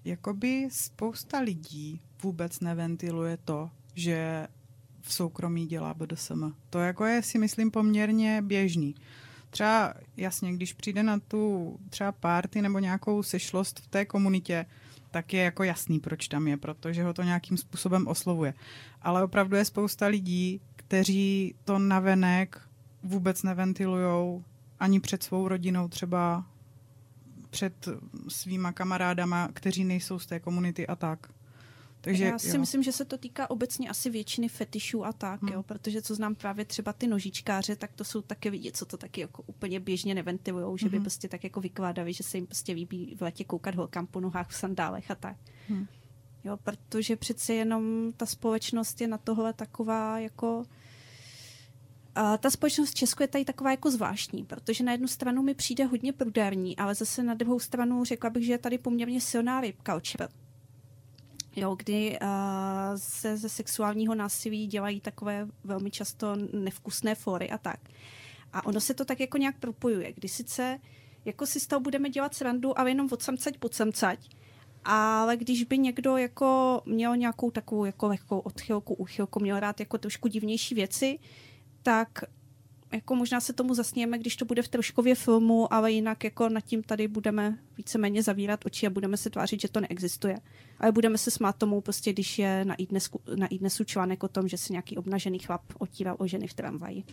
[0.05, 4.47] Jakoby spousta lidí vůbec neventiluje to, že
[5.05, 6.53] v soukromí dělá BDSM.
[6.69, 8.95] To jako je si myslím poměrně běžný.
[9.49, 14.65] Třeba jasně, když přijde na tu třeba party nebo nějakou sešlost v té komunitě,
[15.11, 18.53] tak je jako jasný, proč tam je, protože ho to nějakým způsobem oslovuje.
[19.01, 22.61] Ale opravdu je spousta lidí, kteří to navenek
[23.03, 24.43] vůbec neventilujou
[24.79, 26.45] ani před svou rodinou, třeba
[27.49, 27.87] před
[28.27, 31.27] svýma kamarádama, kteří nejsou z té komunity a tak.
[32.05, 32.59] Takže, Já si jo.
[32.59, 35.53] myslím, že se to týká obecně asi většiny fetišů a tak, hmm.
[35.53, 38.97] jo, protože co znám právě třeba ty nožičkáře, tak to jsou taky vidět, co to
[38.97, 41.03] taky jako úplně běžně neventilujou, že by hmm.
[41.03, 44.49] prostě tak jako vykládali, že se jim prostě líbí v letě koukat holkám po nohách
[44.49, 45.37] v sandálech a tak.
[45.69, 45.87] Hmm.
[46.43, 50.63] Jo, protože přece jenom ta společnost je na tohle taková jako
[52.15, 55.53] a ta společnost v Česku je tady taková jako zvláštní, protože na jednu stranu mi
[55.53, 59.61] přijde hodně prudární, ale zase na druhou stranu řekla bych, že je tady poměrně silná
[59.61, 60.27] rape culture
[61.55, 62.27] jo, kdy uh,
[62.95, 67.79] se ze sexuálního násilí dělají takové velmi často nevkusné fory a tak.
[68.53, 70.79] A ono se to tak jako nějak propojuje, kdy sice
[71.25, 74.29] jako si z toho budeme dělat srandu, ale jenom od samcať samcať,
[74.85, 79.97] ale když by někdo jako měl nějakou takovou jako lehkou odchylku, úchylku, měl rád jako
[79.97, 81.19] trošku divnější věci,
[81.83, 82.23] tak
[82.95, 86.61] jako možná se tomu zasnějeme, když to bude v troškově filmu, ale jinak jako nad
[86.61, 90.37] tím tady budeme víceméně zavírat oči a budeme se tvářit, že to neexistuje.
[90.79, 94.47] Ale budeme se smát tomu prostě, když je na iDnesku, na iDnesu článek o tom,
[94.47, 97.03] že se nějaký obnažený chlap otíral o ženy v tramvaji.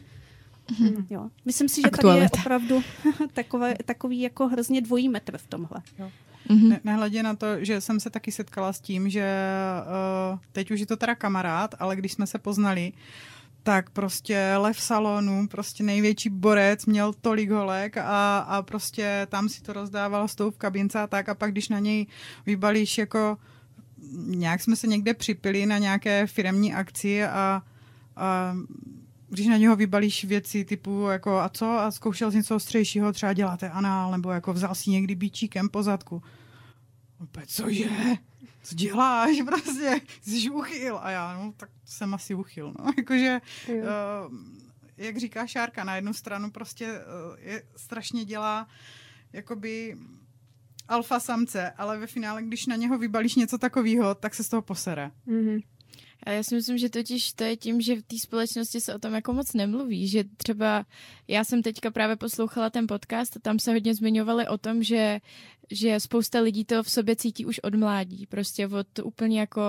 [0.78, 1.06] Mm.
[1.10, 1.30] Jo.
[1.44, 2.28] Myslím si, že Aktualita.
[2.28, 2.82] tady je opravdu
[3.32, 5.82] takové, takový jako hrozně dvojí metr v tomhle.
[5.98, 6.10] Jo.
[6.50, 6.68] Mm-hmm.
[6.68, 9.34] Ne, nehledě na to, že jsem se taky setkala s tím, že
[10.32, 12.92] uh, teď už je to teda kamarád, ale když jsme se poznali,
[13.62, 19.62] tak prostě lev salonu, prostě největší borec, měl tolik holek a, a prostě tam si
[19.62, 22.06] to rozdával s tou v kabince a tak a pak když na něj
[22.46, 23.38] vybalíš jako
[24.16, 27.62] nějak jsme se někde připili na nějaké firemní akci a,
[28.16, 28.56] a
[29.28, 33.32] když na něho vybalíš věci typu jako a co a zkoušel jsi něco ostřejšího, třeba
[33.32, 36.22] děláte anál, nebo jako vzal si někdy bíčíkem po zadku.
[37.20, 37.88] Opět, cože?
[38.62, 39.36] Co děláš?
[39.44, 40.98] Prostě jsi uchyl.
[41.02, 42.74] A já, no, tak jsem asi uchyl.
[42.78, 42.92] No.
[42.96, 43.84] Jakože, uh,
[44.96, 48.68] jak říká Šárka, na jednu stranu prostě uh, je, strašně dělá
[49.32, 49.96] jakoby
[50.88, 54.62] alfa samce, ale ve finále, když na něho vybalíš něco takového, tak se z toho
[54.62, 55.10] posere.
[55.26, 55.62] Mm-hmm.
[56.22, 58.98] A já si myslím, že totiž to je tím, že v té společnosti se o
[58.98, 60.86] tom jako moc nemluví, že třeba
[61.28, 65.20] já jsem teďka právě poslouchala ten podcast a tam se hodně zmiňovali o tom, že
[65.70, 69.62] že spousta lidí to v sobě cítí už od mládí, prostě od úplně jako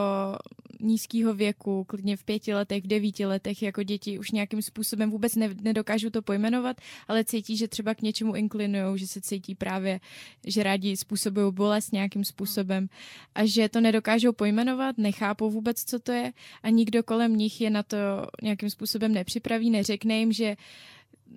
[0.83, 5.35] nízkého věku, klidně v pěti letech, v devíti letech, jako děti už nějakým způsobem vůbec
[5.35, 6.77] ne, nedokážou to pojmenovat,
[7.07, 9.99] ale cítí, že třeba k něčemu inklinují, že se cítí právě,
[10.47, 12.87] že rádi způsobují bolest nějakým způsobem
[13.35, 17.69] a že to nedokážou pojmenovat, nechápou vůbec, co to je a nikdo kolem nich je
[17.69, 17.97] na to
[18.41, 20.55] nějakým způsobem nepřipraví, neřekne jim, že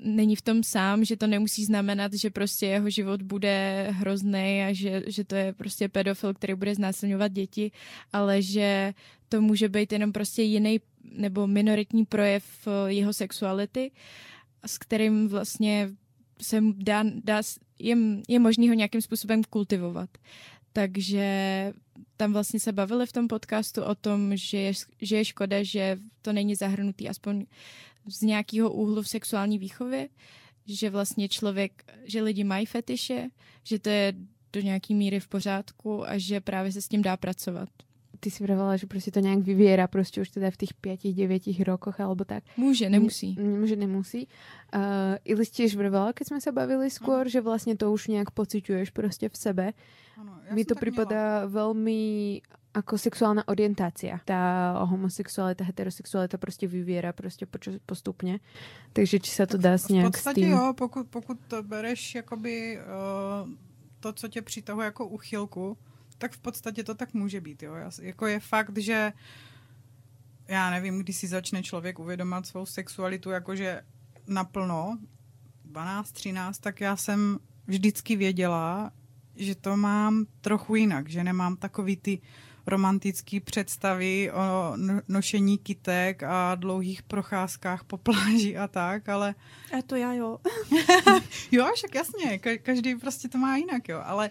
[0.03, 4.73] není v tom sám, že to nemusí znamenat, že prostě jeho život bude hrozný a
[4.73, 7.71] že, že to je prostě pedofil, který bude znásilňovat děti,
[8.13, 8.95] ale že
[9.29, 10.81] to může být jenom prostě jiný
[11.13, 13.91] nebo minoritní projev eh, jeho sexuality,
[14.67, 15.91] s kterým vlastně
[16.43, 17.43] se dá, dá
[17.79, 17.97] je,
[18.29, 20.11] je možný ho nějakým způsobem kultivovat.
[20.73, 21.27] Takže
[22.17, 24.73] tam vlastně se bavili v tom podcastu o tom, že je,
[25.03, 27.47] že je škoda, že to není zahrnutý aspoň
[28.09, 30.09] z nějakého úhlu v sexuální výchově,
[30.67, 33.29] že vlastně člověk, že lidi mají fetiše,
[33.65, 34.15] že to je
[34.53, 37.69] do nějaký míry v pořádku a že právě se s tím dá pracovat.
[38.21, 41.61] Ty si vravala, že prostě to nějak vyvěra prostě už teda v těch pěti, devětich
[41.61, 42.45] rokoch alebo tak.
[42.57, 43.37] Může, nemusí.
[43.41, 44.29] Může, nemusí.
[44.75, 44.81] Uh,
[45.25, 47.29] Ili tiež vravala, keď jsme se bavili skôr, no.
[47.29, 49.73] že vlastně to už nějak pociťuješ prostě v sebe.
[50.17, 52.41] Ano, Mi to připadá velmi
[52.77, 54.21] ako sexuálna orientácia.
[54.29, 57.47] Tá homosexualita, heterosexualita prostě vyviera prostě
[57.87, 58.41] postupně.
[58.93, 60.53] Takže či se to dá s nějak v podstatě s tím...
[60.53, 63.51] jo, pokud, pokud to bereš jakoby uh,
[64.01, 65.79] to, co tě přitahuje jako uchylku,
[66.19, 67.63] tak v podstatě to tak může být.
[67.63, 67.75] Jo.
[68.01, 69.13] Jako je fakt, že
[70.49, 73.83] já nevím, kdy si začne člověk uvědomat svou sexualitu jakože
[74.27, 74.99] naplno,
[75.65, 78.91] 12, 13, tak já jsem vždycky věděla,
[79.37, 82.21] že to mám trochu jinak, že nemám takový ty
[82.67, 84.77] romantické představy o
[85.09, 89.35] nošení kytek a dlouhých procházkách po pláži a tak, ale...
[89.79, 90.39] A to já jo.
[91.53, 94.31] jo, však jasně, každý prostě to má jinak, jo, ale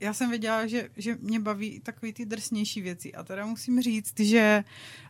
[0.00, 4.20] já jsem věděla, že, že mě baví takový ty drsnější věci a teda musím říct,
[4.20, 4.64] že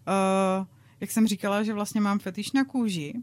[0.06, 0.66] uh,
[1.00, 3.14] jak jsem říkala, že vlastně mám fetiš na kůži,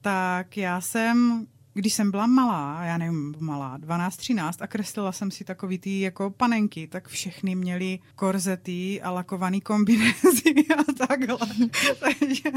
[0.00, 5.44] tak já jsem když jsem byla malá, já nevím, malá, 12-13 a kreslila jsem si
[5.44, 11.38] takový ty jako panenky, tak všechny měly korzety a lakovaný kombinézy a takhle.
[12.00, 12.50] Takže,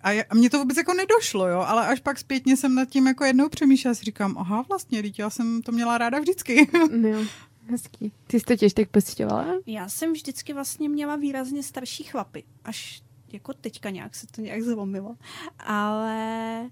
[0.00, 2.88] a, je, a mně to vůbec jako nedošlo, jo, ale až pak zpětně jsem nad
[2.88, 6.68] tím jako jednou přemýšlela, si říkám, aha, vlastně, dítě, já jsem to měla ráda vždycky.
[6.96, 7.26] No.
[7.70, 8.12] Hezký.
[8.26, 9.46] Ty jsi to těž tak pocitovala?
[9.66, 12.44] Já jsem vždycky vlastně měla výrazně starší chlapy.
[12.64, 15.16] Až jako teďka nějak se to nějak zlomilo.
[15.58, 16.70] Ale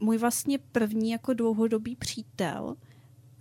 [0.00, 2.76] můj vlastně první jako dlouhodobý přítel,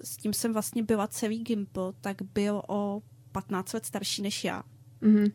[0.04, 3.02] s tím jsem vlastně byla celý Gimple, tak byl o
[3.32, 4.64] 15 let starší než já.
[5.02, 5.32] Mm-hmm.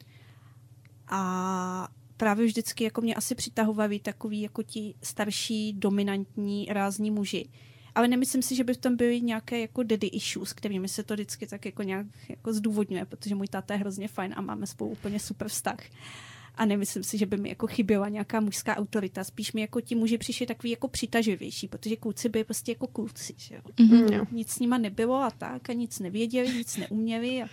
[1.09, 7.49] A právě vždycky jako mě asi přitahovali takový jako ti starší, dominantní, rázní muži.
[7.95, 11.15] Ale nemyslím si, že by v tom byly nějaké jako daddy issues, kterými se to
[11.15, 14.91] vždycky tak jako nějak jako zdůvodňuje, protože můj táta je hrozně fajn a máme spolu
[14.91, 15.79] úplně super vztah.
[15.79, 19.25] Uh, a nemyslím si, že by mi jako chyběla nějaká mužská autorita.
[19.25, 23.35] Spíš mi jako ti muži přišli takový jako přitaživější, protože kluci by prostě jako kluci,
[23.37, 23.61] že jo.
[23.77, 24.27] Mm-hmm.
[24.33, 27.47] Nic s nima nebylo a tak a nic nevěděli, nic neuměli a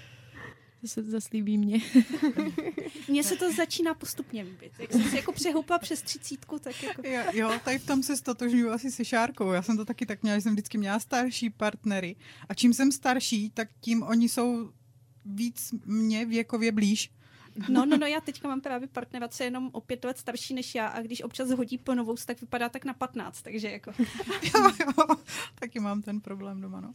[0.81, 1.79] to se zaslíbí mě.
[3.07, 4.71] Mně se to začíná postupně líbit.
[4.79, 7.07] Jak jsem si jako přehoupla přes třicítku, tak jako...
[7.07, 9.51] Jo, jo, tady v tom se stotožňuji asi se Šárkou.
[9.51, 12.15] Já jsem to taky tak měla, že jsem vždycky měla starší partnery.
[12.49, 14.71] A čím jsem starší, tak tím oni jsou
[15.25, 17.11] víc mě věkově blíž.
[17.69, 20.53] No, no, no, já teďka mám právě partnera, co je jenom o pět let starší
[20.53, 23.91] než já a když občas hodí po novou, tak vypadá tak na 15, takže jako...
[24.41, 25.15] jo, jo,
[25.59, 26.93] taky mám ten problém doma, no.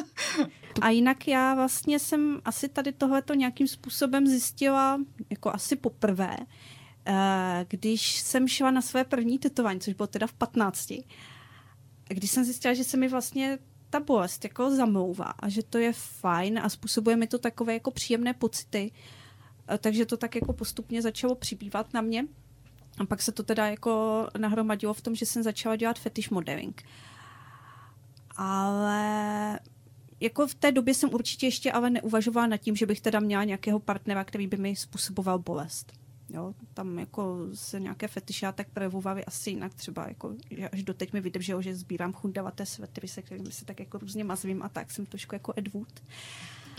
[0.80, 6.36] a jinak já vlastně jsem asi tady tohleto nějakým způsobem zjistila jako asi poprvé,
[7.06, 10.92] eh, když jsem šla na své první tetování, což bylo teda v 15.
[12.08, 13.58] Když jsem zjistila, že se mi vlastně
[13.90, 17.90] ta bolest jako zamlouvá a že to je fajn a způsobuje mi to takové jako
[17.90, 18.90] příjemné pocity,
[19.78, 22.26] takže to tak jako postupně začalo přibývat na mě.
[22.98, 26.82] A pak se to teda jako nahromadilo v tom, že jsem začala dělat fetish modeling.
[28.36, 29.60] Ale
[30.20, 33.44] jako v té době jsem určitě ještě ale neuvažovala nad tím, že bych teda měla
[33.44, 35.92] nějakého partnera, který by mi způsoboval bolest.
[36.28, 38.08] Jo, tam jako se nějaké
[38.54, 39.74] tak projevovaly asi jinak.
[39.74, 43.80] Třeba jako, že až doteď mi vydrželo, že sbírám chundavaté svetry, se kterými se tak
[43.80, 46.02] jako různě mazvím a tak jsem trošku jako Ed Wood.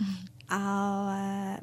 [0.01, 0.15] Mm.
[0.49, 1.59] Ale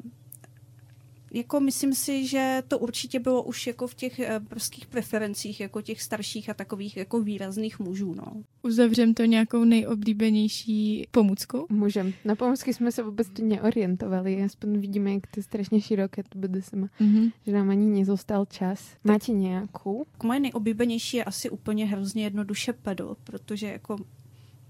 [1.33, 6.01] jako myslím si, že to určitě bylo už jako v těch brzkých preferencích, jako těch
[6.01, 8.43] starších a takových jako výrazných mužů, no.
[8.63, 11.65] Uzavřem to nějakou nejoblíbenější pomůckou?
[11.69, 12.13] Můžem.
[12.25, 16.61] Na pomůcky jsme se vůbec neorientovali, aspoň vidíme, jak to je strašně široké to bude
[16.61, 17.31] sama, mm-hmm.
[17.45, 18.97] že nám ani nezostal čas.
[19.03, 20.05] Máte nějakou?
[20.23, 23.95] Moje nejoblíbenější je asi úplně hrozně jednoduše pedal, protože jako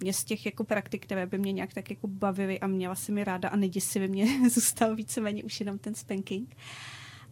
[0.04, 3.12] mě z těch jako praktik, které by mě nějak tak jako bavily a měla si
[3.12, 6.56] mi ráda a neděsivě mě zůstal víceméně už jenom ten spanking.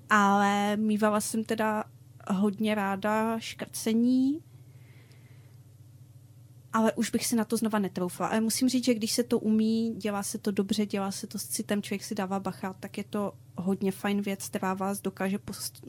[0.09, 1.83] Ale mývala jsem teda
[2.29, 4.39] hodně ráda škrcení,
[6.73, 8.27] ale už bych si na to znova netroufla.
[8.27, 11.39] Ale musím říct, že když se to umí, dělá se to dobře, dělá se to
[11.39, 15.39] s citem, člověk si dává bacha, tak je to hodně fajn věc, která vás dokáže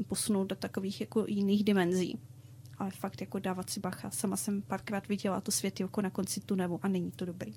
[0.06, 2.18] posunout do takových jako jiných dimenzí
[2.78, 4.10] ale fakt jako dávat si bacha.
[4.10, 7.54] Sama jsem párkrát viděla to světilko na konci tunelu a není to dobrý.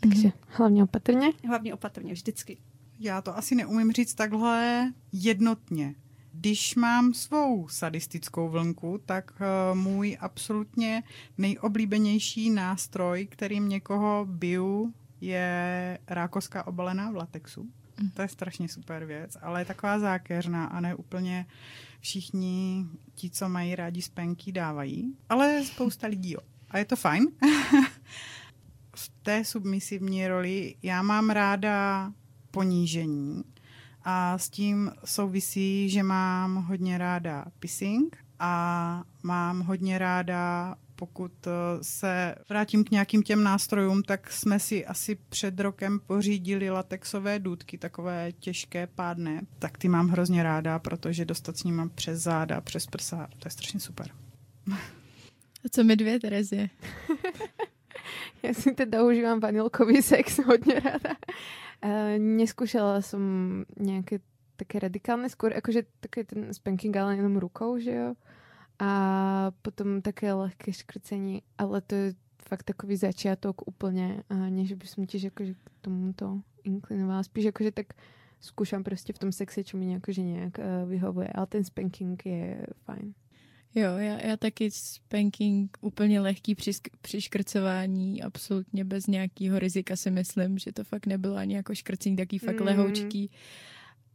[0.00, 1.32] Takže hlavně opatrně?
[1.48, 2.58] Hlavně opatrně, vždycky.
[2.98, 5.94] Já to asi neumím říct takhle jednotně.
[6.32, 11.02] Když mám svou sadistickou vlnku, tak uh, můj absolutně
[11.38, 17.70] nejoblíbenější nástroj, kterým někoho biju, je rákoská obalená v latexu.
[18.00, 18.10] Mm.
[18.10, 21.46] To je strašně super věc, ale je taková zákeřná a ne úplně
[22.00, 25.16] všichni ti, co mají rádi spenky, dávají.
[25.28, 26.40] Ale spousta lidí jo.
[26.70, 27.26] A je to fajn.
[28.96, 32.12] v té submisivní roli já mám ráda
[32.50, 33.44] ponížení
[34.04, 41.50] a s tím souvisí, že mám hodně ráda pissing a mám hodně ráda pokud eh,
[41.82, 47.78] se vrátím k nějakým těm nástrojům, tak jsme si asi před rokem pořídili latexové důdky,
[47.78, 49.40] takové těžké, pádné.
[49.58, 53.50] Tak ty mám hrozně ráda, protože dostat s nimi přes záda, přes prsa, to je
[53.50, 54.06] strašně super.
[55.64, 56.68] A co my dvě, Terezie?
[58.42, 61.14] Já si teda užívám vanilkový sex hodně ráda.
[61.78, 63.22] Uh, neskúšala som
[63.78, 64.18] nejaké
[64.58, 68.08] také radikálne, skôr akože také ten spanking, ale jenom rukou, že jo
[68.78, 68.92] a
[69.62, 72.14] potom také lehké škrcení, ale to je
[72.48, 77.46] fakt takový začiatok úplně, a nie, že by som tiež akože k tomuto inklinovala, spíš
[77.46, 77.86] akože tak
[78.40, 82.66] skúšam prostě v tom sexe, čo mi akože nejak uh, vyhovuje, ale ten spanking je
[82.84, 83.14] fajn.
[83.74, 90.58] Jo, já, já taky spanking úplně lehký přisk, přiškrcování, absolutně bez nějakého rizika si myslím,
[90.58, 92.66] že to fakt nebylo ani jako škrcení, taký fakt mm.
[92.66, 93.30] lehoučký.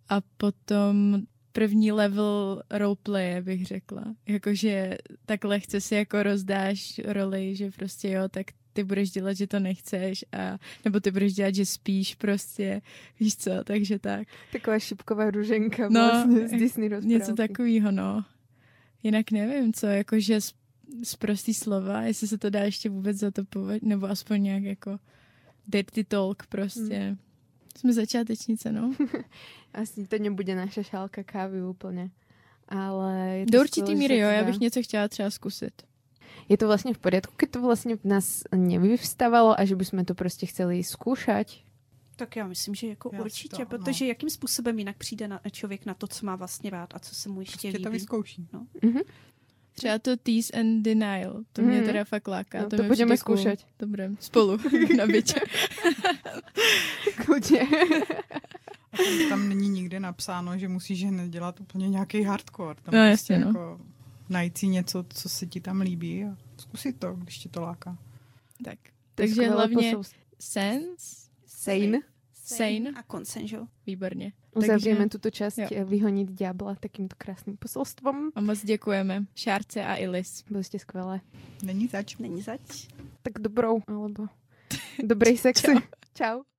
[0.10, 4.04] A potom první level roleplaye, bych řekla.
[4.28, 9.48] Jakože tak lehce si jako rozdáš roli, že prostě jo, tak ty budeš dělat, že
[9.48, 12.82] to nechceš a nebo ty budeš dělat, že spíš prostě,
[13.20, 14.28] víš co, takže tak.
[14.52, 17.14] Taková šipková ruženka no, vlastně z Disney rozprávky.
[17.14, 18.26] Něco takového, no.
[19.04, 20.54] Jinak nevím, co, jakože z,
[21.04, 24.64] z prostý slova, jestli se to dá ještě vůbec za to považovat, nebo aspoň nějak
[24.64, 25.00] jako
[25.68, 27.00] dirty talk prostě.
[27.00, 27.18] Hmm.
[27.78, 28.94] Jsme začátečnice, no.
[29.74, 32.12] Asi to nebude naša šálka kávy úplně.
[32.68, 35.82] Ale je to Do určitý míry, jo, já bych něco chtěla třeba zkusit.
[36.50, 40.16] Je to vlastně v poriadku, keď to vlastně v nás nevyvstávalo a že bychom to
[40.16, 41.48] prostě chceli zkoušet?
[42.16, 44.10] Tak já myslím, že jako já určitě, to, protože no.
[44.10, 47.30] jakým způsobem jinak přijde na, člověk na to, co má vlastně rád a co se
[47.30, 47.84] mu ještě prostě líbí.
[47.84, 48.48] to vyzkouší.
[48.54, 48.68] No.
[48.82, 49.04] Mm-hmm.
[49.74, 51.86] Třeba to tease and denial, to mě mm.
[51.86, 52.62] teda fakt láká.
[52.62, 53.66] No, to, to budeme zkoušet.
[53.80, 54.58] Dobré, spolu
[54.98, 55.40] na bytě.
[57.26, 57.68] Kludně.
[59.30, 62.76] tam není nikde napsáno, že musíš hned dělat úplně nějaký hardcore.
[62.84, 63.48] Tam no, prostě jasně, no.
[63.48, 63.80] jako
[64.30, 67.98] najít si něco, co se ti tam líbí a zkusit to, když tě to láká.
[68.66, 68.80] Tak.
[69.16, 69.96] Takže hlavně
[70.40, 72.00] sense, sane,
[72.44, 73.68] sane a consensual.
[73.88, 74.34] Výborně.
[74.56, 75.86] Uzavřeme Takže, tuto část jo.
[75.86, 78.32] vyhonit ďábla takýmto krásným poselstvom.
[78.36, 80.44] A moc děkujeme Šárce a Ilis.
[80.50, 81.22] Byli jste skvělé.
[81.64, 82.18] Není zač.
[82.18, 82.88] Není zač.
[83.22, 84.28] Tak dobrou, alebo
[85.04, 85.68] dobrý sexy.
[85.68, 85.82] Čau.
[86.14, 86.53] Čau.